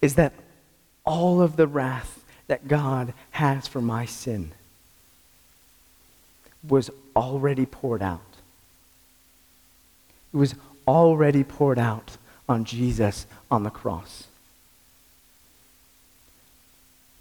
[0.00, 0.32] is that
[1.04, 4.54] all of the wrath that God has for my sin
[6.66, 8.20] was already poured out.
[10.32, 10.54] It was
[10.86, 12.16] already poured out
[12.48, 14.26] on Jesus on the cross.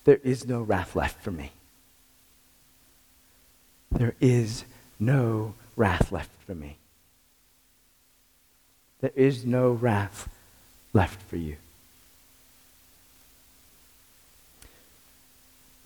[0.04, 1.52] There is no wrath left for me.
[3.92, 4.64] There is
[5.00, 6.78] no wrath left for me.
[9.02, 10.30] There is no wrath
[10.94, 11.58] left for you.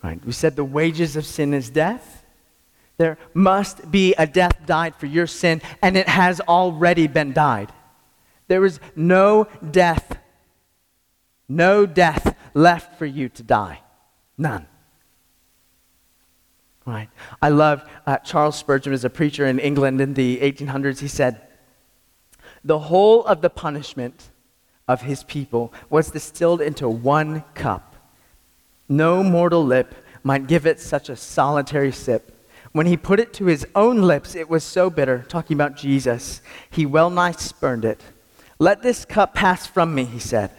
[0.04, 0.24] Right?
[0.24, 2.24] We said the wages of sin is death.
[2.97, 7.71] There must be a death died for your sin, and it has already been died.
[8.47, 10.17] There is no death,
[11.49, 13.81] no death left for you to die.
[14.38, 14.67] None.
[16.86, 17.10] Right?
[17.41, 20.99] I love uh, Charles Spurgeon as a preacher in England in the 1800s.
[20.99, 21.41] He said,
[22.63, 24.29] The whole of the punishment
[24.88, 27.95] of his people was distilled into one cup.
[28.88, 32.35] No mortal lip might give it such a solitary sip.
[32.75, 36.41] When he put it to his own lips, it was so bitter, talking about Jesus,
[36.69, 38.01] he well nigh spurned it.
[38.59, 40.51] Let this cup pass from me, he said.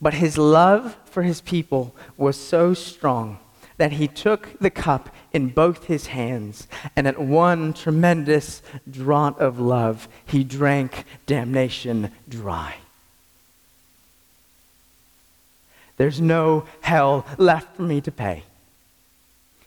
[0.00, 3.38] But his love for his people was so strong
[3.76, 9.60] that he took the cup in both his hands, and at one tremendous draught of
[9.60, 12.76] love, he drank damnation dry.
[15.98, 18.44] There's no hell left for me to pay.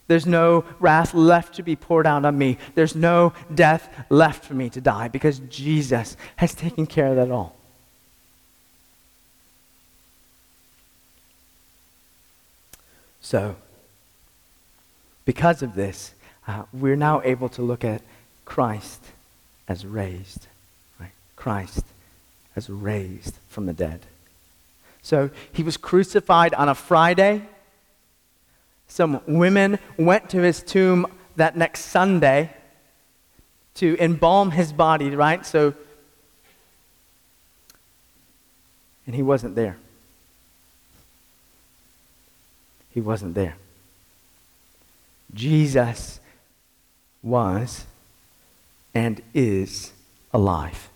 [0.08, 2.58] There's no wrath left to be poured out on me.
[2.76, 7.32] There's no death left for me to die because Jesus has taken care of that
[7.32, 7.56] all.
[13.20, 13.56] So,
[15.26, 16.14] because of this,
[16.48, 18.04] uh, we're now able to look at
[18.46, 19.02] Christ
[19.68, 20.46] as raised.
[21.00, 21.10] Right?
[21.36, 21.84] Christ
[22.56, 24.02] as raised from the dead.
[25.02, 27.48] So, he was crucified on a Friday
[28.88, 32.52] some women went to his tomb that next Sunday
[33.76, 35.46] to embalm his body, right?
[35.46, 35.74] So,
[39.06, 39.78] and he wasn't there.
[42.94, 43.58] He wasn't there.
[45.34, 46.22] Jesus
[47.22, 47.86] was
[48.94, 49.92] and is
[50.34, 50.90] alive.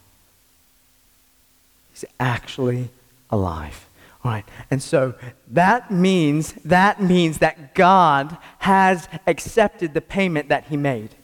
[1.91, 2.89] He's actually
[3.29, 3.85] alive.
[4.29, 4.45] Right.
[4.69, 5.15] And so
[5.47, 11.15] that means that means that God has accepted the payment that he made.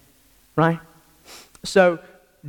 [0.55, 0.79] Right?
[1.63, 1.99] So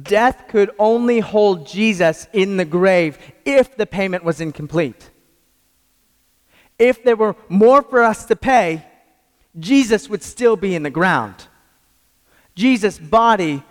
[0.01, 5.11] death could only hold Jesus in the grave if the payment was incomplete.
[6.79, 8.87] If there were more for us to pay,
[9.59, 11.49] Jesus would still be in the ground.
[12.55, 13.63] Jesus' body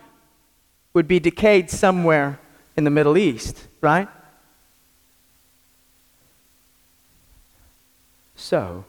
[0.94, 2.40] would be decayed somewhere
[2.78, 4.08] in the Middle East, right?
[8.36, 8.86] So,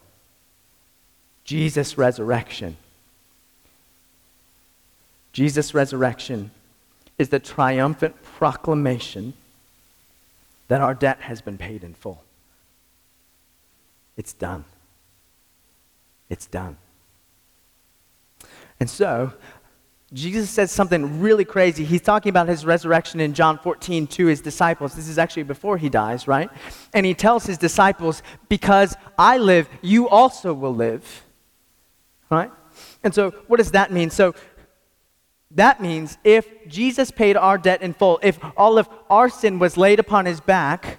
[1.45, 2.77] Jesus' resurrection.
[5.33, 6.51] Jesus' resurrection
[7.19, 9.35] is the triumphant proclamation
[10.69, 12.23] that our debt has been paid in full.
[14.17, 14.65] It's done.
[16.29, 16.77] It's done.
[18.81, 19.33] And so,
[20.13, 21.85] Jesus says something really crazy.
[21.85, 24.95] He's talking about his resurrection in John 14 to his disciples.
[24.95, 26.49] This is actually before he dies, right?
[26.95, 31.25] And he tells his disciples, Because I live, you also will live.
[32.31, 32.53] Right?
[33.03, 34.11] And so, what does that mean?
[34.11, 34.35] So,
[35.51, 39.77] that means if Jesus paid our debt in full, if all of our sin was
[39.77, 40.99] laid upon his back,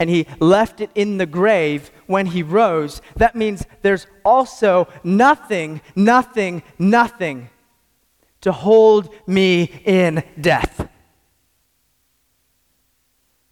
[0.00, 5.80] and he left it in the grave when he rose, that means there's also nothing,
[5.94, 7.50] nothing, nothing
[8.44, 10.86] to hold me in death.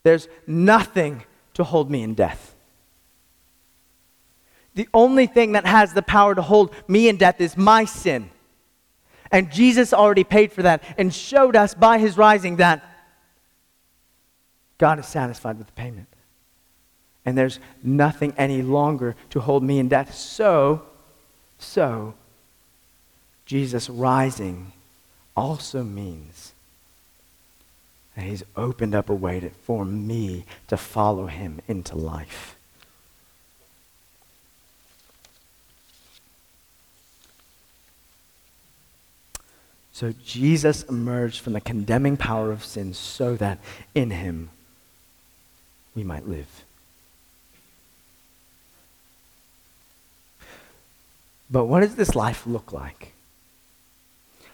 [0.03, 1.25] There's nothing
[1.55, 2.55] to hold me in death.
[4.75, 8.31] The only thing that has the power to hold me in death is my sin.
[9.31, 12.85] And Jesus already paid for that and showed us by his rising that
[14.77, 16.09] God is satisfied with the payment.
[17.25, 20.15] And there's nothing any longer to hold me in death.
[20.15, 20.83] So,
[21.59, 22.13] so,
[23.47, 24.73] Jesus rising
[25.37, 26.53] also means
[28.15, 32.57] that he's opened up a way to, for me to follow him into life.
[39.93, 43.59] So Jesus emerged from the condemning power of sin so that
[43.95, 44.51] in him
[45.95, 46.65] we might live.
[51.51, 53.13] But what does this life look like?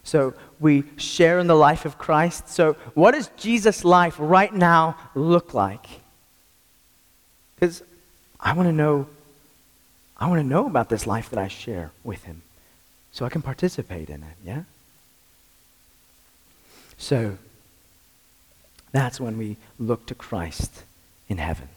[0.08, 2.48] So we share in the life of Christ.
[2.48, 5.86] So, what does Jesus' life right now look like?
[7.54, 7.82] Because
[8.40, 9.06] I want to know.
[10.16, 12.42] I want to know about this life that I share with him
[13.12, 14.62] so I can participate in it, yeah?
[16.96, 17.38] So
[18.90, 20.82] that's when we look to Christ
[21.28, 21.68] in heaven.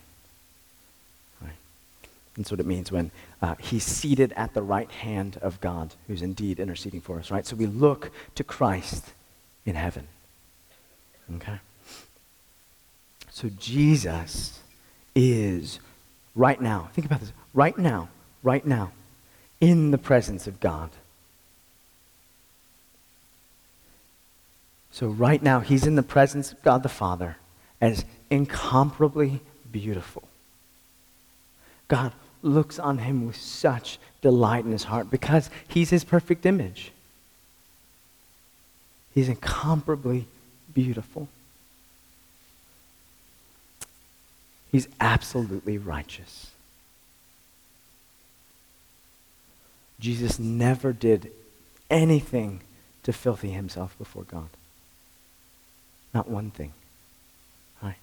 [2.37, 6.21] That's what it means when uh, he's seated at the right hand of God, who's
[6.21, 7.45] indeed interceding for us, right?
[7.45, 9.13] So we look to Christ
[9.65, 10.07] in heaven.
[11.35, 11.59] Okay?
[13.29, 14.59] So Jesus
[15.13, 15.79] is
[16.35, 18.09] right now, think about this, right now,
[18.43, 18.91] right now,
[19.59, 20.89] in the presence of God.
[24.91, 27.37] So right now, he's in the presence of God the Father
[27.79, 29.41] as incomparably
[29.71, 30.23] beautiful.
[31.87, 36.91] God looks on him with such delight in his heart because he's his perfect image.
[39.13, 40.27] He's incomparably
[40.73, 41.27] beautiful.
[44.71, 46.51] He's absolutely righteous.
[49.99, 51.31] Jesus never did
[51.89, 52.61] anything
[53.03, 54.49] to filthy himself before God.
[56.13, 56.73] Not one thing.
[57.83, 57.97] Right?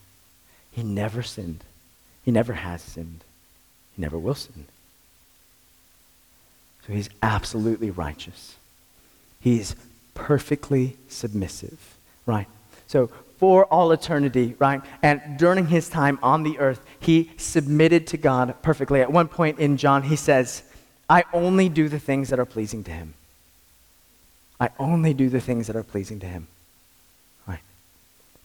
[0.71, 1.65] He never sinned.
[2.25, 3.25] He never has sinned.
[3.99, 4.67] Never will sin.
[6.87, 8.57] So he's absolutely righteous.
[9.41, 9.77] He's
[10.15, 12.47] perfectly submissive, right?
[12.87, 13.09] So
[13.39, 14.81] for all eternity, right?
[15.03, 19.01] And during his time on the earth, he submitted to God perfectly.
[19.01, 20.63] At one point in John, he says,
[21.11, 23.15] I only do the things that are pleasing to him.
[24.61, 26.49] I only do the things that are pleasing to him.
[27.47, 27.61] Right?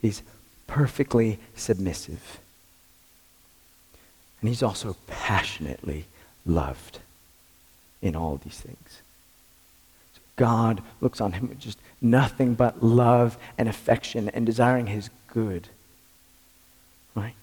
[0.02, 0.22] He's
[0.68, 2.40] perfectly submissive.
[4.44, 6.06] And he's also passionately
[6.46, 7.00] loved
[8.02, 9.02] in all these things.
[10.14, 15.10] So God looks on him with just nothing but love and affection and desiring his
[15.28, 15.70] good.
[17.16, 17.36] Right?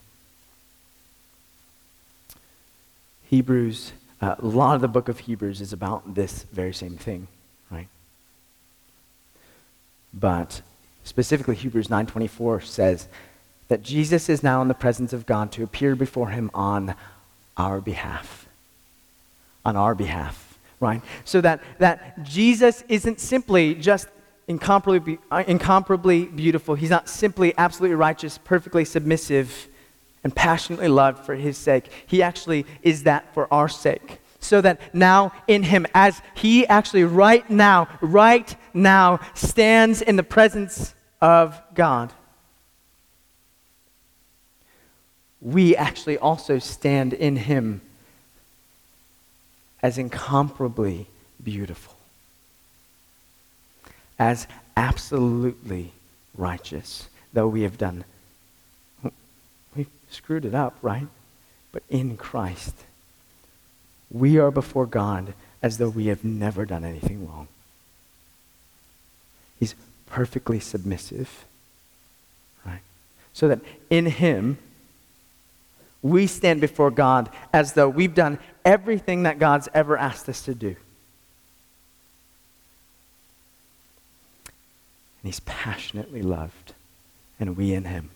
[3.30, 7.28] Hebrews, uh, a lot of the book of Hebrews is about this very same thing,
[7.70, 7.88] right?
[10.12, 10.60] But
[11.04, 13.08] specifically Hebrews 9:24 says
[13.70, 16.96] that Jesus is now in the presence of God to appear before him on
[17.56, 18.48] our behalf.
[19.64, 21.00] On our behalf, right?
[21.24, 24.08] So that, that Jesus isn't simply just
[24.48, 26.74] incomparably, uh, incomparably beautiful.
[26.74, 29.68] He's not simply absolutely righteous, perfectly submissive,
[30.24, 31.84] and passionately loved for his sake.
[32.08, 34.18] He actually is that for our sake.
[34.40, 40.24] So that now in him, as he actually right now, right now stands in the
[40.24, 42.12] presence of God,
[45.40, 47.80] we actually also stand in him
[49.82, 51.06] as incomparably
[51.42, 51.94] beautiful,
[54.18, 54.46] as
[54.76, 55.92] absolutely
[56.36, 58.04] righteous, though we have done,
[59.74, 61.06] we've screwed it up, right?
[61.72, 62.74] But in Christ,
[64.10, 67.48] we are before God as though we have never done anything wrong.
[69.58, 69.74] He's
[70.06, 71.44] perfectly submissive,
[72.66, 72.80] right?
[73.32, 74.58] So that in Him,
[76.02, 80.54] we stand before God as though we've done everything that God's ever asked us to
[80.54, 80.76] do.
[85.18, 86.72] And He's passionately loved,
[87.38, 88.10] and we in Him.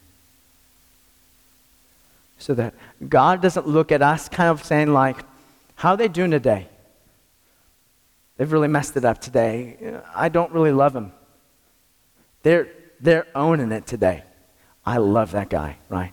[2.39, 2.75] So that
[3.09, 5.25] God doesn't look at us kind of saying, like,
[5.77, 6.69] how are they doing today?
[8.37, 10.01] They've really messed it up today.
[10.15, 11.13] I don't really love them.
[12.43, 12.69] They're,
[13.01, 14.25] they're owning it today.
[14.85, 16.13] I love that guy, right?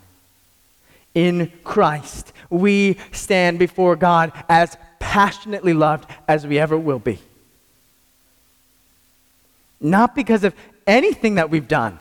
[1.14, 7.20] In Christ, we stand before God as passionately loved as we ever will be.
[9.80, 10.54] Not because of
[10.88, 12.00] anything that we've done,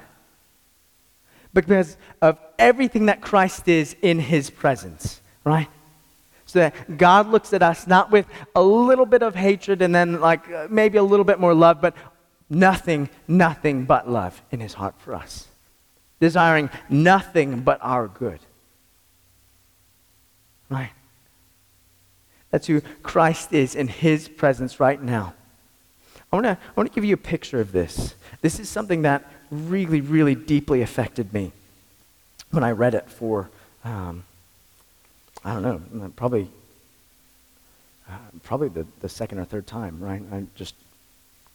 [1.52, 5.68] but because of everything that Christ is in his presence, right?
[6.46, 10.20] So that God looks at us not with a little bit of hatred and then
[10.20, 11.94] like uh, maybe a little bit more love, but
[12.48, 15.48] nothing, nothing but love in his heart for us.
[16.20, 18.40] Desiring nothing but our good.
[20.70, 20.92] Right?
[22.50, 25.34] That's who Christ is in his presence right now.
[26.32, 28.14] I want to I wanna give you a picture of this.
[28.40, 31.52] This is something that really, really deeply affected me
[32.50, 33.50] when I read it for
[33.84, 34.24] um,
[35.44, 36.48] I don't know, probably,
[38.08, 38.12] uh,
[38.42, 40.22] probably the, the second or third time, right?
[40.32, 40.74] I just,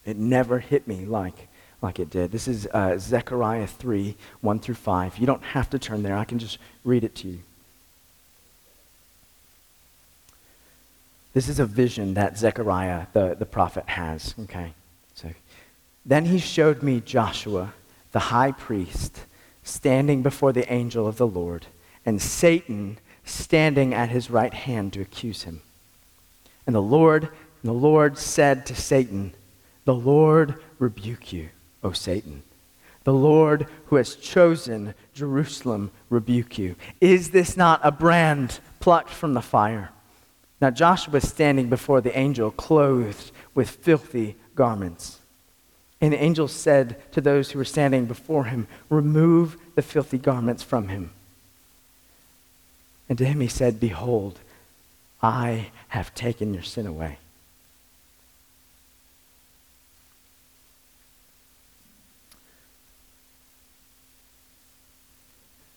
[0.06, 1.48] it never hit me like,
[1.82, 2.32] like it did.
[2.32, 5.18] This is uh, Zechariah 3, 1 through 5.
[5.20, 6.18] You don't have to turn there.
[6.18, 7.40] I can just read it to you.
[11.36, 14.34] This is a vision that Zechariah, the, the prophet, has.
[14.44, 14.74] Okay.
[15.16, 15.32] So
[16.06, 17.74] then he showed me Joshua,
[18.14, 19.20] the high priest,
[19.62, 21.66] standing before the angel of the Lord,
[22.06, 25.62] and Satan standing at his right hand to accuse him.
[26.66, 27.32] And the Lord, and
[27.64, 29.34] the Lord said to Satan,
[29.84, 31.50] The Lord rebuke you,
[31.84, 32.44] O Satan.
[33.04, 36.78] The Lord who has chosen Jerusalem rebuke you.
[37.02, 39.92] Is this not a brand plucked from the fire?
[40.62, 45.20] Now Joshua was standing before the angel, clothed with filthy garments.
[46.02, 50.64] And the angel said to those who were standing before him, Remove the filthy garments
[50.64, 51.12] from him.
[53.08, 54.40] And to him he said, Behold,
[55.22, 57.18] I have taken your sin away.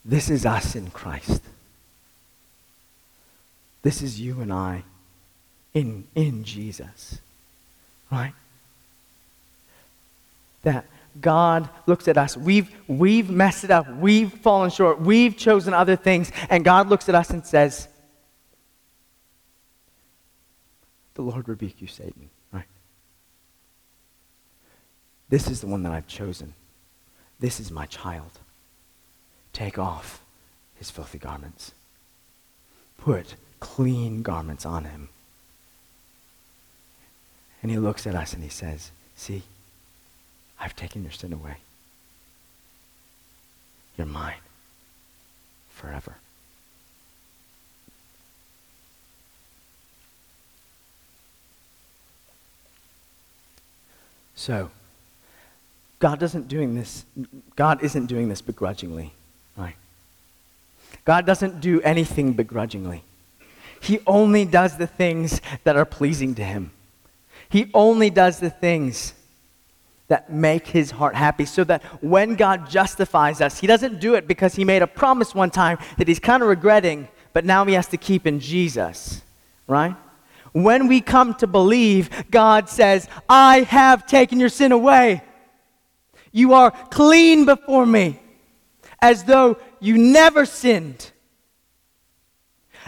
[0.05, 1.43] This is us in Christ.
[3.83, 4.85] This is you and I
[5.74, 7.20] in, in Jesus.
[8.11, 8.35] Right?
[10.62, 10.87] That
[11.20, 12.37] God looks at us.
[12.37, 13.89] We've, we've messed it up.
[13.97, 15.01] We've fallen short.
[15.01, 16.33] We've chosen other things.
[16.51, 17.89] And God looks at us and says,
[21.14, 22.31] The Lord rebuke you, Satan.
[22.53, 22.64] Right?
[25.29, 26.55] This is the one that I've chosen.
[27.41, 28.31] This is my child.
[29.53, 30.22] Take off
[30.76, 31.72] his filthy garments.
[32.99, 35.09] Put clean garments on him.
[37.62, 39.42] And he looks at us and he says, See,
[40.61, 41.56] I've taken your sin away.
[43.96, 44.34] You're mine
[45.70, 46.16] forever.
[54.36, 54.70] So,
[55.98, 57.04] God doesn't doing this,
[57.56, 59.12] God isn't doing this begrudgingly,
[59.56, 59.74] right?
[61.04, 63.02] God doesn't do anything begrudgingly.
[63.81, 66.72] He only does the things that are pleasing to him.
[67.49, 69.14] He only does the things
[70.09, 74.26] that make his heart happy so that when God justifies us, he doesn't do it
[74.26, 77.74] because he made a promise one time that he's kind of regretting, but now he
[77.74, 79.22] has to keep in Jesus,
[79.66, 79.95] right?
[80.53, 85.22] When we come to believe, God says, I have taken your sin away.
[86.33, 88.18] You are clean before me,
[89.01, 91.12] as though you never sinned.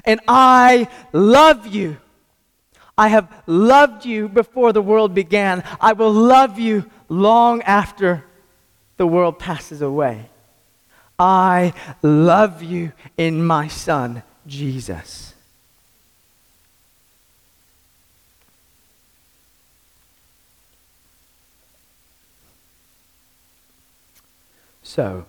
[0.04, 1.96] And I love you.
[2.96, 5.64] I have loved you before the world began.
[5.80, 8.24] I will love you long after
[8.96, 10.28] the world passes away.
[11.18, 15.34] I love you in my Son, Jesus.
[24.82, 25.24] So,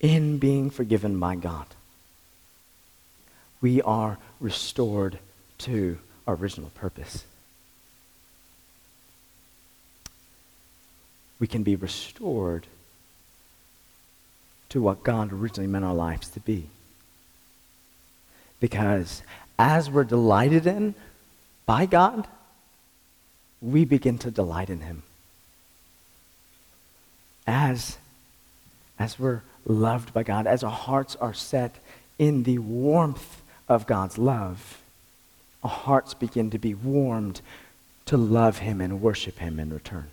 [0.00, 1.66] in being forgiven by God,
[3.64, 5.18] we are restored
[5.56, 7.24] to our original purpose.
[11.44, 12.66] we can be restored
[14.70, 16.68] to what God originally meant our lives to be.
[18.60, 19.22] Because
[19.58, 20.94] as we're delighted in
[21.66, 22.26] by God,
[23.60, 25.02] we begin to delight in Him.
[27.46, 27.98] As,
[28.98, 31.76] as we're loved by God, as our hearts are set
[32.18, 34.82] in the warmth of God's love,
[35.62, 37.40] our hearts begin to be warmed
[38.06, 40.10] to love Him and worship Him in return.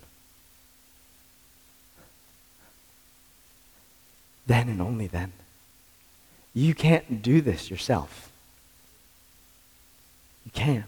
[4.46, 5.32] then and only then.
[6.54, 8.30] You can't do this yourself.
[10.44, 10.84] You can't.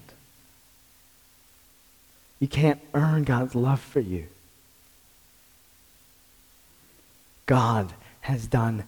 [2.40, 4.26] You can't earn God's love for you.
[7.46, 7.92] God
[8.22, 8.84] has done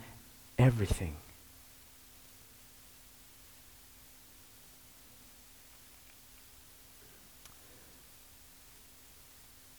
[0.58, 1.16] everything.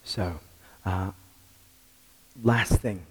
[0.07, 0.39] So,
[0.85, 1.11] uh,
[2.41, 3.01] last thing.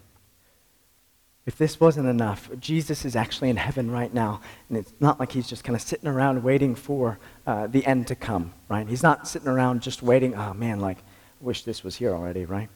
[1.45, 4.41] If this wasn't enough, Jesus is actually in heaven right now,
[4.71, 8.07] and it's not like he's just kind of sitting around waiting for uh, the end
[8.07, 8.89] to come, right?
[8.89, 10.97] He's not sitting around just waiting, oh man, like,
[11.39, 12.71] wish this was here already, right?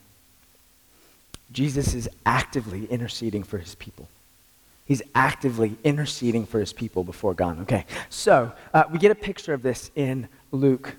[1.50, 4.06] Jesus is actively interceding for his people.
[4.84, 7.60] He's actively interceding for his people before God.
[7.62, 10.94] Okay, so uh, we get a picture of this in Luke,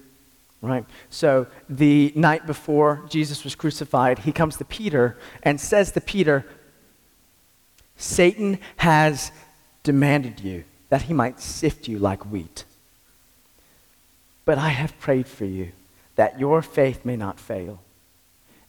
[0.62, 0.86] right?
[1.10, 6.46] So the night before Jesus was crucified, he comes to Peter and says to Peter,
[7.98, 9.32] Satan has
[9.84, 12.66] demanded you that he might sift you like wheat.
[14.46, 15.72] But I have prayed for you
[16.16, 17.80] that your faith may not fail.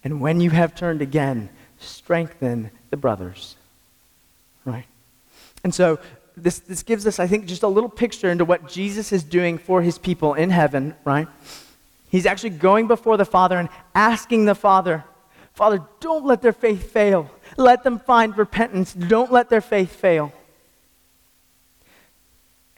[0.04, 3.56] And when you have turned again, strengthen the brothers.
[4.64, 4.86] Right?
[5.64, 5.98] And so
[6.36, 9.58] this, this gives us, I think, just a little picture into what Jesus is doing
[9.58, 11.28] for his people in heaven, right?
[12.12, 15.02] He's actually going before the Father and asking the Father,
[15.54, 17.30] Father, don't let their faith fail.
[17.56, 18.92] Let them find repentance.
[18.92, 20.30] Don't let their faith fail.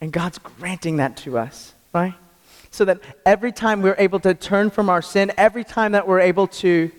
[0.00, 2.14] And God's granting that to us, right?
[2.70, 6.20] So that every time we're able to turn from our sin, every time that we're
[6.20, 6.92] able to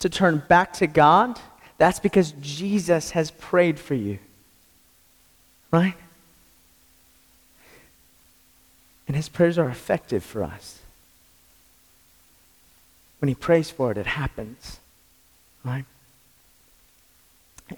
[0.00, 1.40] to turn back to God,
[1.78, 4.18] that's because Jesus has prayed for you.
[5.70, 5.94] Right?
[9.06, 10.81] And his prayers are effective for us.
[13.22, 14.80] When he prays for it, it happens.
[15.64, 15.84] Right?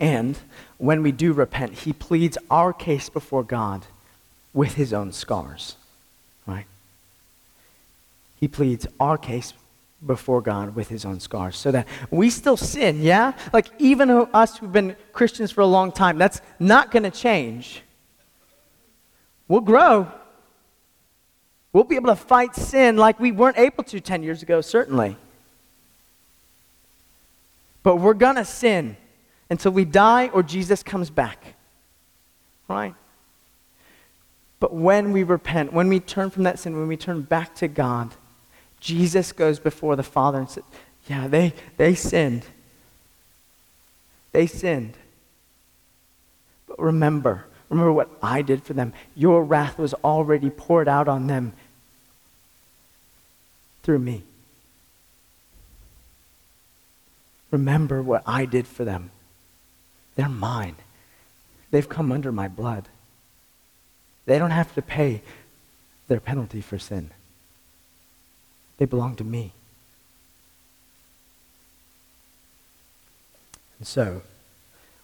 [0.00, 0.38] And
[0.78, 3.84] when we do repent, he pleads our case before God
[4.54, 5.76] with his own scars.
[6.46, 6.64] Right?
[8.40, 9.52] He pleads our case
[10.06, 13.34] before God with his own scars so that we still sin, yeah?
[13.52, 17.82] Like even us who've been Christians for a long time, that's not going to change.
[19.46, 20.10] We'll grow.
[21.74, 25.18] We'll be able to fight sin like we weren't able to 10 years ago, certainly.
[27.84, 28.96] But we're going to sin
[29.48, 31.54] until we die or Jesus comes back.
[32.66, 32.94] Right?
[34.58, 37.68] But when we repent, when we turn from that sin, when we turn back to
[37.68, 38.14] God,
[38.80, 40.64] Jesus goes before the Father and says,
[41.06, 42.46] Yeah, they, they sinned.
[44.32, 44.94] They sinned.
[46.66, 48.94] But remember, remember what I did for them.
[49.14, 51.52] Your wrath was already poured out on them
[53.82, 54.24] through me.
[57.54, 59.12] Remember what I did for them.
[60.16, 60.74] They're mine.
[61.70, 62.88] They've come under my blood.
[64.26, 65.22] They don't have to pay
[66.08, 67.12] their penalty for sin.
[68.78, 69.52] They belong to me.
[73.78, 74.22] And so,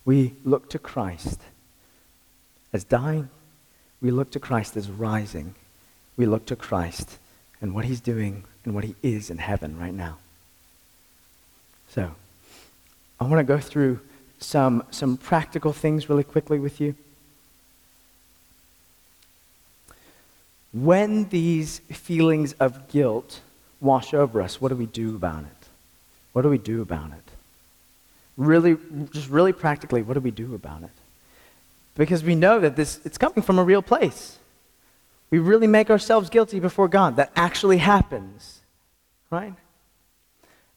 [0.04, 1.38] we look to Christ
[2.72, 3.28] as dying.
[4.02, 5.54] We look to Christ as rising.
[6.16, 7.16] We look to Christ
[7.60, 10.18] and what he's doing and what he is in heaven right now.
[11.86, 12.16] So,
[13.20, 14.00] I want to go through
[14.38, 16.94] some, some practical things really quickly with you.
[20.72, 23.40] When these feelings of guilt
[23.80, 25.68] wash over us, what do we do about it?
[26.32, 27.32] What do we do about it?
[28.36, 28.76] Really,
[29.12, 30.90] just really practically, what do we do about it?
[31.96, 34.38] Because we know that this, it's coming from a real place.
[35.30, 37.16] We really make ourselves guilty before God.
[37.16, 38.60] That actually happens,
[39.30, 39.54] right?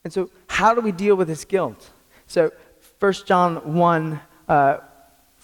[0.02, 1.90] And so, how do we deal with this guilt?
[2.34, 2.50] So,
[2.98, 4.78] 1 John 1, uh,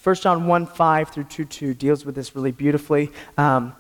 [0.03, 3.13] 1 John 1 5 through 2 2 deals with this really beautifully.
[3.39, 3.77] Um,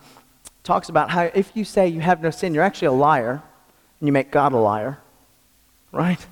[0.62, 3.42] talks about how if you say you have no sin, you're actually a liar
[3.98, 5.00] and you make God a liar,
[5.90, 6.24] right?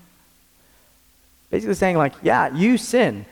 [1.51, 3.27] Basically saying, like, yeah, you sin.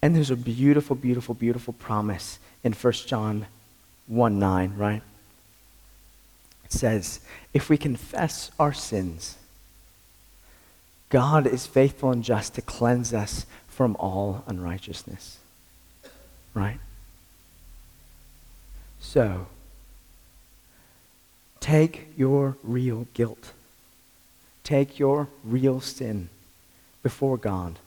[0.00, 3.46] And there's a beautiful, beautiful, beautiful promise in 1 John
[4.06, 5.02] 1 9, right?
[6.64, 7.18] It says,
[7.52, 9.36] if we confess our sins,
[11.14, 15.38] God is faithful and just to cleanse us from all unrighteousness.
[16.54, 16.80] Right?
[18.98, 19.46] So,
[21.64, 23.52] Take your real guilt.
[24.64, 26.28] Take your real sin
[27.02, 27.78] before God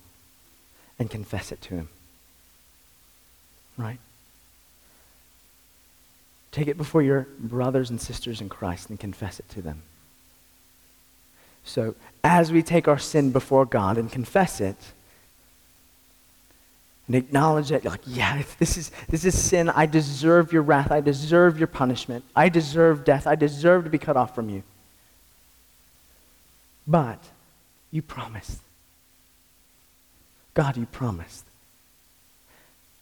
[0.98, 1.90] and confess it to Him.
[3.78, 4.00] Right?
[6.52, 9.84] Take it before your brothers and sisters in Christ and confess it to them.
[11.68, 14.78] So, as we take our sin before God and confess it,
[17.08, 19.70] and acknowledge that, like, yeah, this is, this is sin.
[19.70, 20.92] I deserve your wrath.
[20.92, 22.26] I deserve your punishment.
[22.36, 23.28] I deserve death.
[23.28, 24.64] I deserve to be cut off from you.
[26.86, 27.22] But
[27.92, 28.60] you promised.
[30.54, 31.46] God, you promised.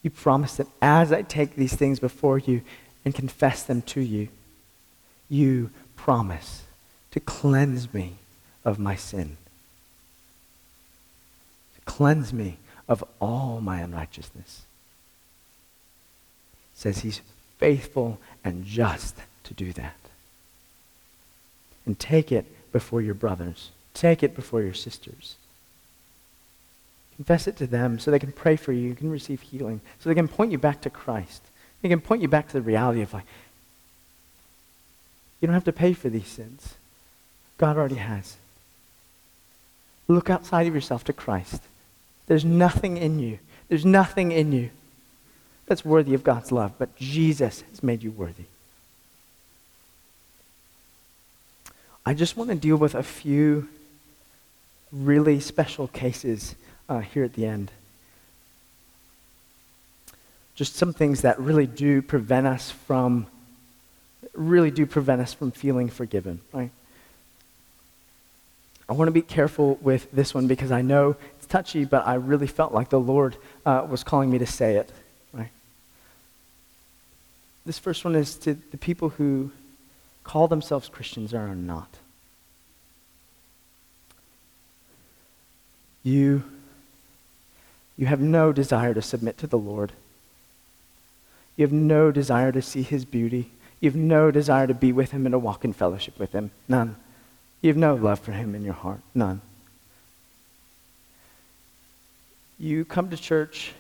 [0.04, 2.62] You promised that as I take these things before you
[3.04, 4.28] and confess them to you,
[5.30, 6.64] you promise
[7.12, 8.16] to cleanse me
[8.66, 9.38] of my sin,
[11.76, 12.58] to cleanse me
[12.90, 14.64] of all my unrighteousness.
[16.74, 17.22] Says he's
[17.58, 19.96] faithful and just to do that.
[21.86, 23.70] And take it before your brothers.
[23.94, 25.36] Take it before your sisters.
[27.16, 28.90] Confess it to them so they can pray for you.
[28.90, 29.80] You can receive healing.
[30.00, 31.44] So they can point you back to Christ.
[31.82, 33.26] They can point you back to the reality of like,
[35.40, 36.74] you don't have to pay for these sins.
[37.58, 38.36] God already has.
[40.08, 41.62] Look outside of yourself to Christ.
[42.28, 43.40] There's nothing in you.
[43.68, 44.70] There's nothing in you
[45.66, 48.46] that's worthy of God's love, but Jesus has made you worthy.
[52.06, 53.68] I just want to deal with a few
[54.92, 56.56] really special cases
[56.88, 57.72] uh, here at the end.
[60.54, 63.26] Just some things that really do prevent us from,
[64.34, 66.70] really do prevent us from feeling forgiven, right?
[68.88, 72.16] I want to be careful with this one because I know it's touchy, but I
[72.16, 74.92] really felt like the Lord uh, was calling me to say it.
[75.34, 75.50] Right?
[77.66, 79.52] This first one is to the people who
[80.24, 81.98] call themselves Christians or are not.
[86.04, 86.44] You,
[87.98, 89.94] you have no desire to submit to the Lord.
[91.58, 93.50] You have no desire to see his beauty.
[93.80, 96.52] You have no desire to be with him and to walk in fellowship with him.
[96.68, 96.98] None.
[97.62, 99.02] You have no love for him in your heart.
[99.14, 99.42] None.
[102.60, 103.74] You come to church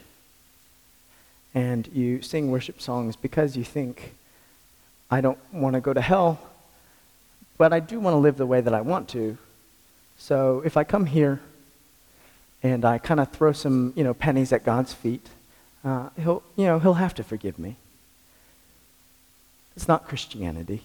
[1.53, 4.13] and you sing worship songs because you think,
[5.09, 6.39] I don't want to go to hell,
[7.57, 9.37] but I do want to live the way that I want to.
[10.17, 11.39] So if I come here
[12.63, 15.27] and I kind of throw some, you know, pennies at God's feet,
[15.83, 17.77] uh, he'll, you know, he'll have to forgive me.
[19.75, 20.83] It's not Christianity.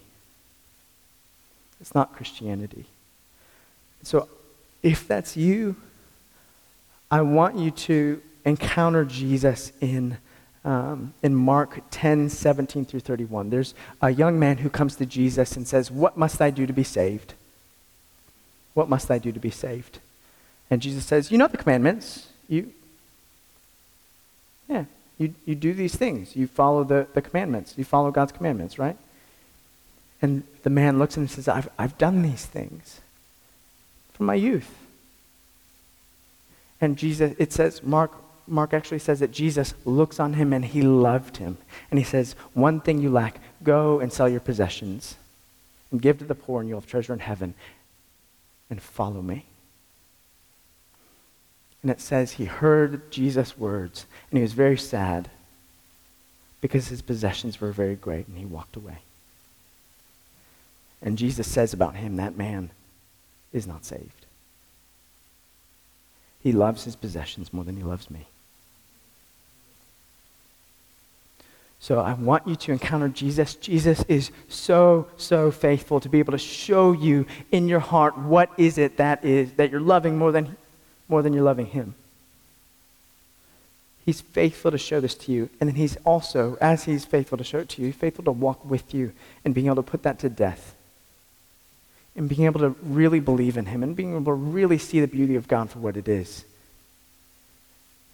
[1.81, 2.85] It's not Christianity.
[4.03, 4.29] So
[4.83, 5.75] if that's you,
[7.09, 10.17] I want you to encounter Jesus in,
[10.63, 13.49] um, in Mark 10, 17 through 31.
[13.49, 16.73] There's a young man who comes to Jesus and says, What must I do to
[16.73, 17.33] be saved?
[18.73, 19.99] What must I do to be saved?
[20.69, 22.29] And Jesus says, You know the commandments.
[22.47, 22.71] You,
[24.69, 24.85] yeah,
[25.17, 26.35] you, you do these things.
[26.35, 27.73] You follow the, the commandments.
[27.77, 28.97] You follow God's commandments, right?
[30.21, 33.01] And the man looks at him and says, I've, I've done these things
[34.13, 34.69] from my youth.
[36.79, 38.11] And Jesus, it says, Mark,
[38.47, 41.57] Mark actually says that Jesus looks on him and he loved him.
[41.89, 45.15] And he says, One thing you lack, go and sell your possessions
[45.91, 47.53] and give to the poor, and you'll have treasure in heaven.
[48.69, 49.45] And follow me.
[51.81, 55.29] And it says he heard Jesus' words and he was very sad
[56.61, 58.99] because his possessions were very great and he walked away.
[61.01, 62.69] And Jesus says about him, that man
[63.51, 64.25] is not saved.
[66.41, 68.27] He loves his possessions more than he loves me.
[71.79, 73.55] So I want you to encounter Jesus.
[73.55, 78.51] Jesus is so, so faithful to be able to show you in your heart what
[78.57, 80.55] is it that is that you're loving more than,
[81.09, 81.95] more than you're loving him.
[84.05, 85.49] He's faithful to show this to you.
[85.59, 88.63] And then he's also, as he's faithful to show it to you, faithful to walk
[88.63, 90.75] with you and being able to put that to death
[92.15, 95.07] and being able to really believe in Him and being able to really see the
[95.07, 96.45] beauty of God for what it is.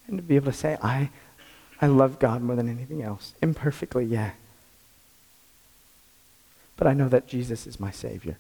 [0.08, 1.10] And to be able to say, I,
[1.82, 3.34] I love God more than anything else.
[3.42, 4.32] Imperfectly, yeah.
[6.78, 8.38] But I know that Jesus is my Savior.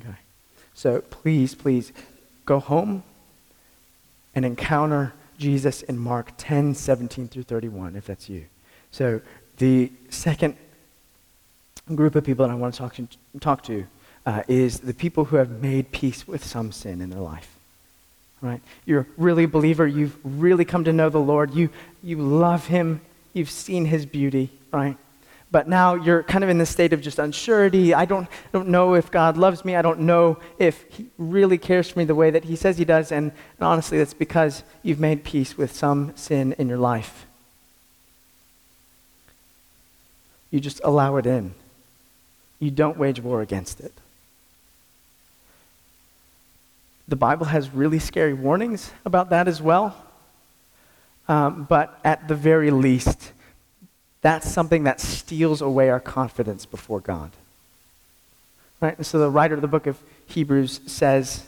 [0.00, 0.16] Okay.
[0.74, 1.92] So please, please
[2.44, 3.02] go home
[4.34, 8.46] and encounter Jesus in Mark 10, 17 through 31, if that's you.
[8.90, 9.20] So
[9.56, 10.56] the second
[11.96, 13.08] group of people that I want to talk to,
[13.40, 13.86] talk to
[14.26, 17.56] uh, is the people who have made peace with some sin in their life.
[18.40, 18.60] Right?
[18.84, 19.86] You're really a believer.
[19.86, 21.54] You've really come to know the Lord.
[21.54, 21.70] You,
[22.02, 23.00] you love Him.
[23.32, 24.96] You've seen His beauty, right?
[25.50, 27.94] But now you're kind of in this state of just unsurety.
[27.94, 29.74] I don't, don't know if God loves me.
[29.76, 32.84] I don't know if He really cares for me the way that He says He
[32.84, 33.10] does.
[33.10, 37.24] And, and honestly, that's because you've made peace with some sin in your life.
[40.50, 41.54] You just allow it in
[42.60, 43.92] you don't wage war against it.
[47.06, 49.96] The Bible has really scary warnings about that as well.
[51.28, 53.32] Um, but at the very least,
[54.20, 57.30] that's something that steals away our confidence before God.
[58.80, 58.96] Right?
[58.96, 61.44] And so the writer of the book of Hebrews says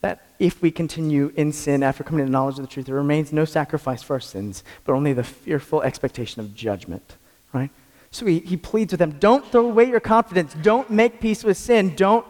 [0.00, 2.94] that if we continue in sin after coming to the knowledge of the truth, there
[2.94, 7.16] remains no sacrifice for our sins, but only the fearful expectation of judgment.
[7.52, 7.70] Right?
[8.14, 10.54] So he, he pleads with them don't throw away your confidence.
[10.62, 11.96] Don't make peace with sin.
[11.96, 12.24] Don't,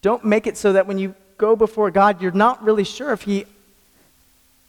[0.00, 3.22] don't make it so that when you go before God, you're not really sure if
[3.22, 3.44] he,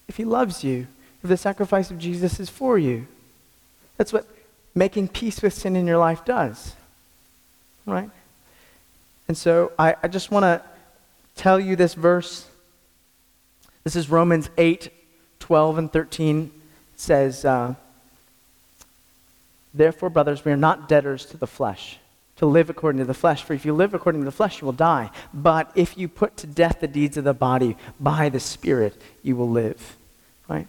[0.10, 0.88] if he loves you,
[1.24, 3.08] if the sacrifice of Jesus is for you.
[3.96, 4.28] That's what
[4.76, 6.74] making peace with sin in your life does.
[7.86, 8.10] Right?
[9.30, 10.62] And so I, I just want to
[11.38, 12.46] tell you this verse.
[13.86, 14.90] This is Romans 8,
[15.40, 16.52] 12, and 13.
[16.94, 17.76] It says, uh,
[19.76, 22.00] Therefore, brothers, we are not debtors to the flesh,
[22.38, 23.44] to live according to the flesh.
[23.44, 25.12] For if you live according to the flesh, you will die.
[25.34, 29.36] But if you put to death the deeds of the body by the Spirit, you
[29.36, 29.98] will live.
[30.48, 30.68] Right?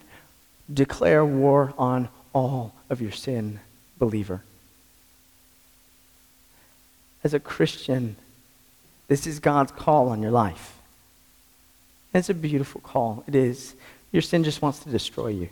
[0.73, 3.61] Declare war on all of your sin,
[3.97, 4.43] believer.
[7.23, 8.17] As a Christian,
[9.07, 10.77] this is God's call on your life.
[12.13, 13.23] It's a beautiful call.
[13.29, 13.75] It is.
[14.11, 15.49] Your sin just wants to destroy you.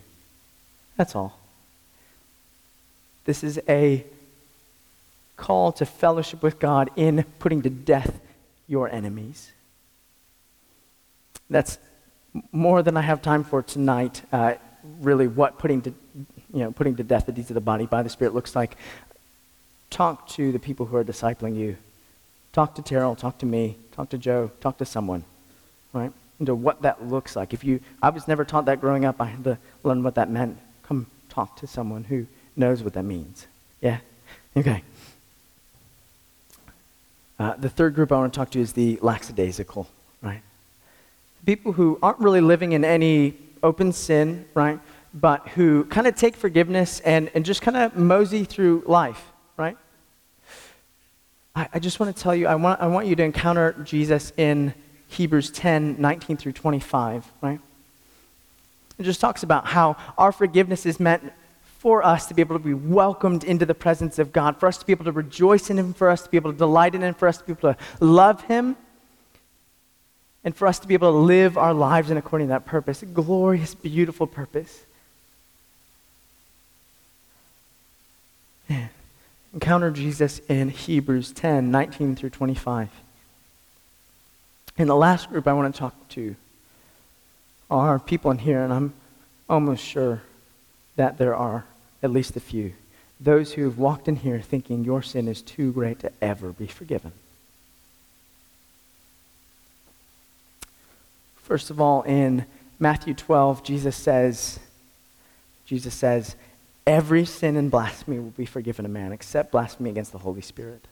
[0.97, 1.39] That's all.
[3.25, 4.05] This is a
[5.35, 8.19] call to fellowship with God in putting to death
[8.67, 9.51] your enemies.
[11.49, 11.77] That's
[12.51, 14.21] more than I have time for tonight.
[14.31, 14.55] Uh,
[15.01, 15.93] really, what putting to,
[16.53, 18.77] you know, putting to death the deeds of the body by the Spirit looks like.
[19.89, 21.77] Talk to the people who are discipling you.
[22.53, 23.15] Talk to Terrell.
[23.15, 23.77] Talk to me.
[23.91, 24.51] Talk to Joe.
[24.61, 25.23] Talk to someone,
[25.93, 26.11] right?
[26.39, 27.53] Into what that looks like.
[27.53, 29.21] If you, I was never taught that growing up.
[29.21, 30.57] I had to learn what that meant.
[30.83, 33.47] Come talk to someone who knows what that means.
[33.81, 33.99] Yeah?
[34.55, 34.83] Okay.
[37.37, 39.87] Uh, the third group I want to talk to is the lackadaisical,
[40.21, 40.41] right?
[41.45, 44.79] People who aren't really living in any open sin, right?
[45.13, 49.77] But who kind of take forgiveness and, and just kind of mosey through life, right?
[51.55, 54.31] I, I just want to tell you, I want, I want you to encounter Jesus
[54.37, 54.73] in
[55.09, 57.59] Hebrews 10 19 through 25, right?
[58.97, 61.33] It just talks about how our forgiveness is meant
[61.85, 64.75] for us to be able to be welcomed into the presence of God, for us
[64.79, 67.03] to be able to rejoice in Him, for us to be able to delight in
[67.03, 68.75] Him, for us to be able to love Him,
[70.43, 73.03] and for us to be able to live our lives in according to that purpose.
[73.03, 74.83] A glorious, beautiful purpose.
[78.67, 78.87] Yeah.
[79.53, 82.89] Encounter Jesus in Hebrews 10 19 through 25.
[84.79, 86.35] And the last group I want to talk to
[87.69, 88.93] are people in here, and I'm
[89.47, 90.23] almost sure
[90.95, 91.63] that there are
[92.03, 92.73] at least a few,
[93.19, 96.67] those who have walked in here thinking your sin is too great to ever be
[96.67, 97.11] forgiven.
[101.37, 102.45] First of all, in
[102.79, 104.59] Matthew 12, Jesus says,
[105.65, 106.35] Jesus says,
[106.85, 110.87] every sin and blasphemy will be forgiven a man except blasphemy against the Holy Spirit.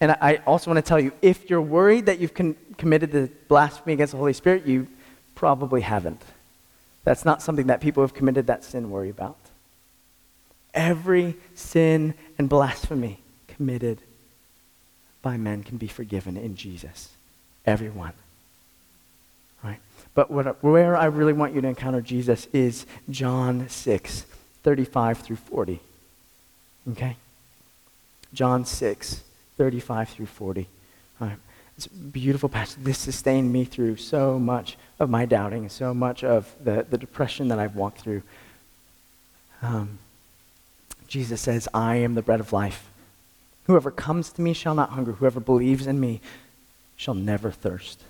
[0.00, 3.30] And I also want to tell you, if you're worried that you've con- committed the
[3.48, 4.88] blasphemy against the Holy Spirit, you
[5.34, 6.22] probably haven't.
[7.04, 9.38] That's not something that people who have committed that sin worry about.
[10.74, 13.98] Every sin and blasphemy committed
[15.22, 17.10] by men can be forgiven in Jesus.
[17.66, 18.12] Everyone.
[19.62, 19.80] Right?
[20.14, 24.26] But what, where I really want you to encounter Jesus is John 6,
[24.62, 25.80] 35 through 40.
[26.92, 27.16] Okay?
[28.32, 29.22] John 6,
[29.56, 30.68] 35 through 40.
[31.20, 31.36] All right.
[31.80, 32.84] It's a beautiful passage.
[32.84, 37.48] This sustained me through so much of my doubting, so much of the, the depression
[37.48, 38.22] that I've walked through.
[39.62, 39.98] Um,
[41.08, 42.90] Jesus says, I am the bread of life.
[43.64, 45.12] Whoever comes to me shall not hunger.
[45.12, 46.20] Whoever believes in me
[46.98, 48.02] shall never thirst.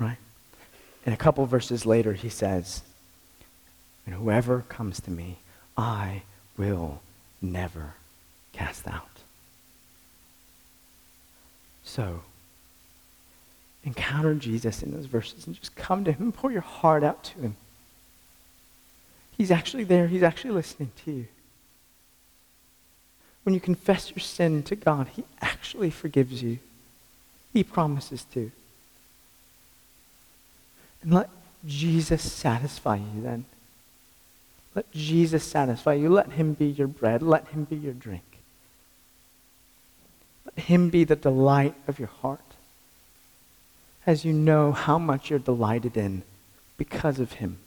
[0.00, 0.18] Right?
[1.06, 2.82] And a couple verses later, he says,
[4.06, 5.38] And whoever comes to me,
[5.76, 6.22] I
[6.56, 7.00] will
[7.40, 7.94] never
[8.52, 9.09] cast out.
[11.90, 12.20] So,
[13.84, 17.24] encounter Jesus in those verses and just come to him and pour your heart out
[17.24, 17.56] to him.
[19.36, 21.26] He's actually there, he's actually listening to you.
[23.42, 26.60] When you confess your sin to God, he actually forgives you.
[27.52, 28.52] He promises to.
[31.02, 31.28] And let
[31.66, 33.46] Jesus satisfy you then.
[34.76, 36.08] Let Jesus satisfy you.
[36.08, 37.20] Let him be your bread.
[37.20, 38.29] Let him be your drink.
[40.56, 42.40] Let him be the delight of your heart
[44.06, 46.22] as you know how much you're delighted in
[46.76, 47.58] because of him.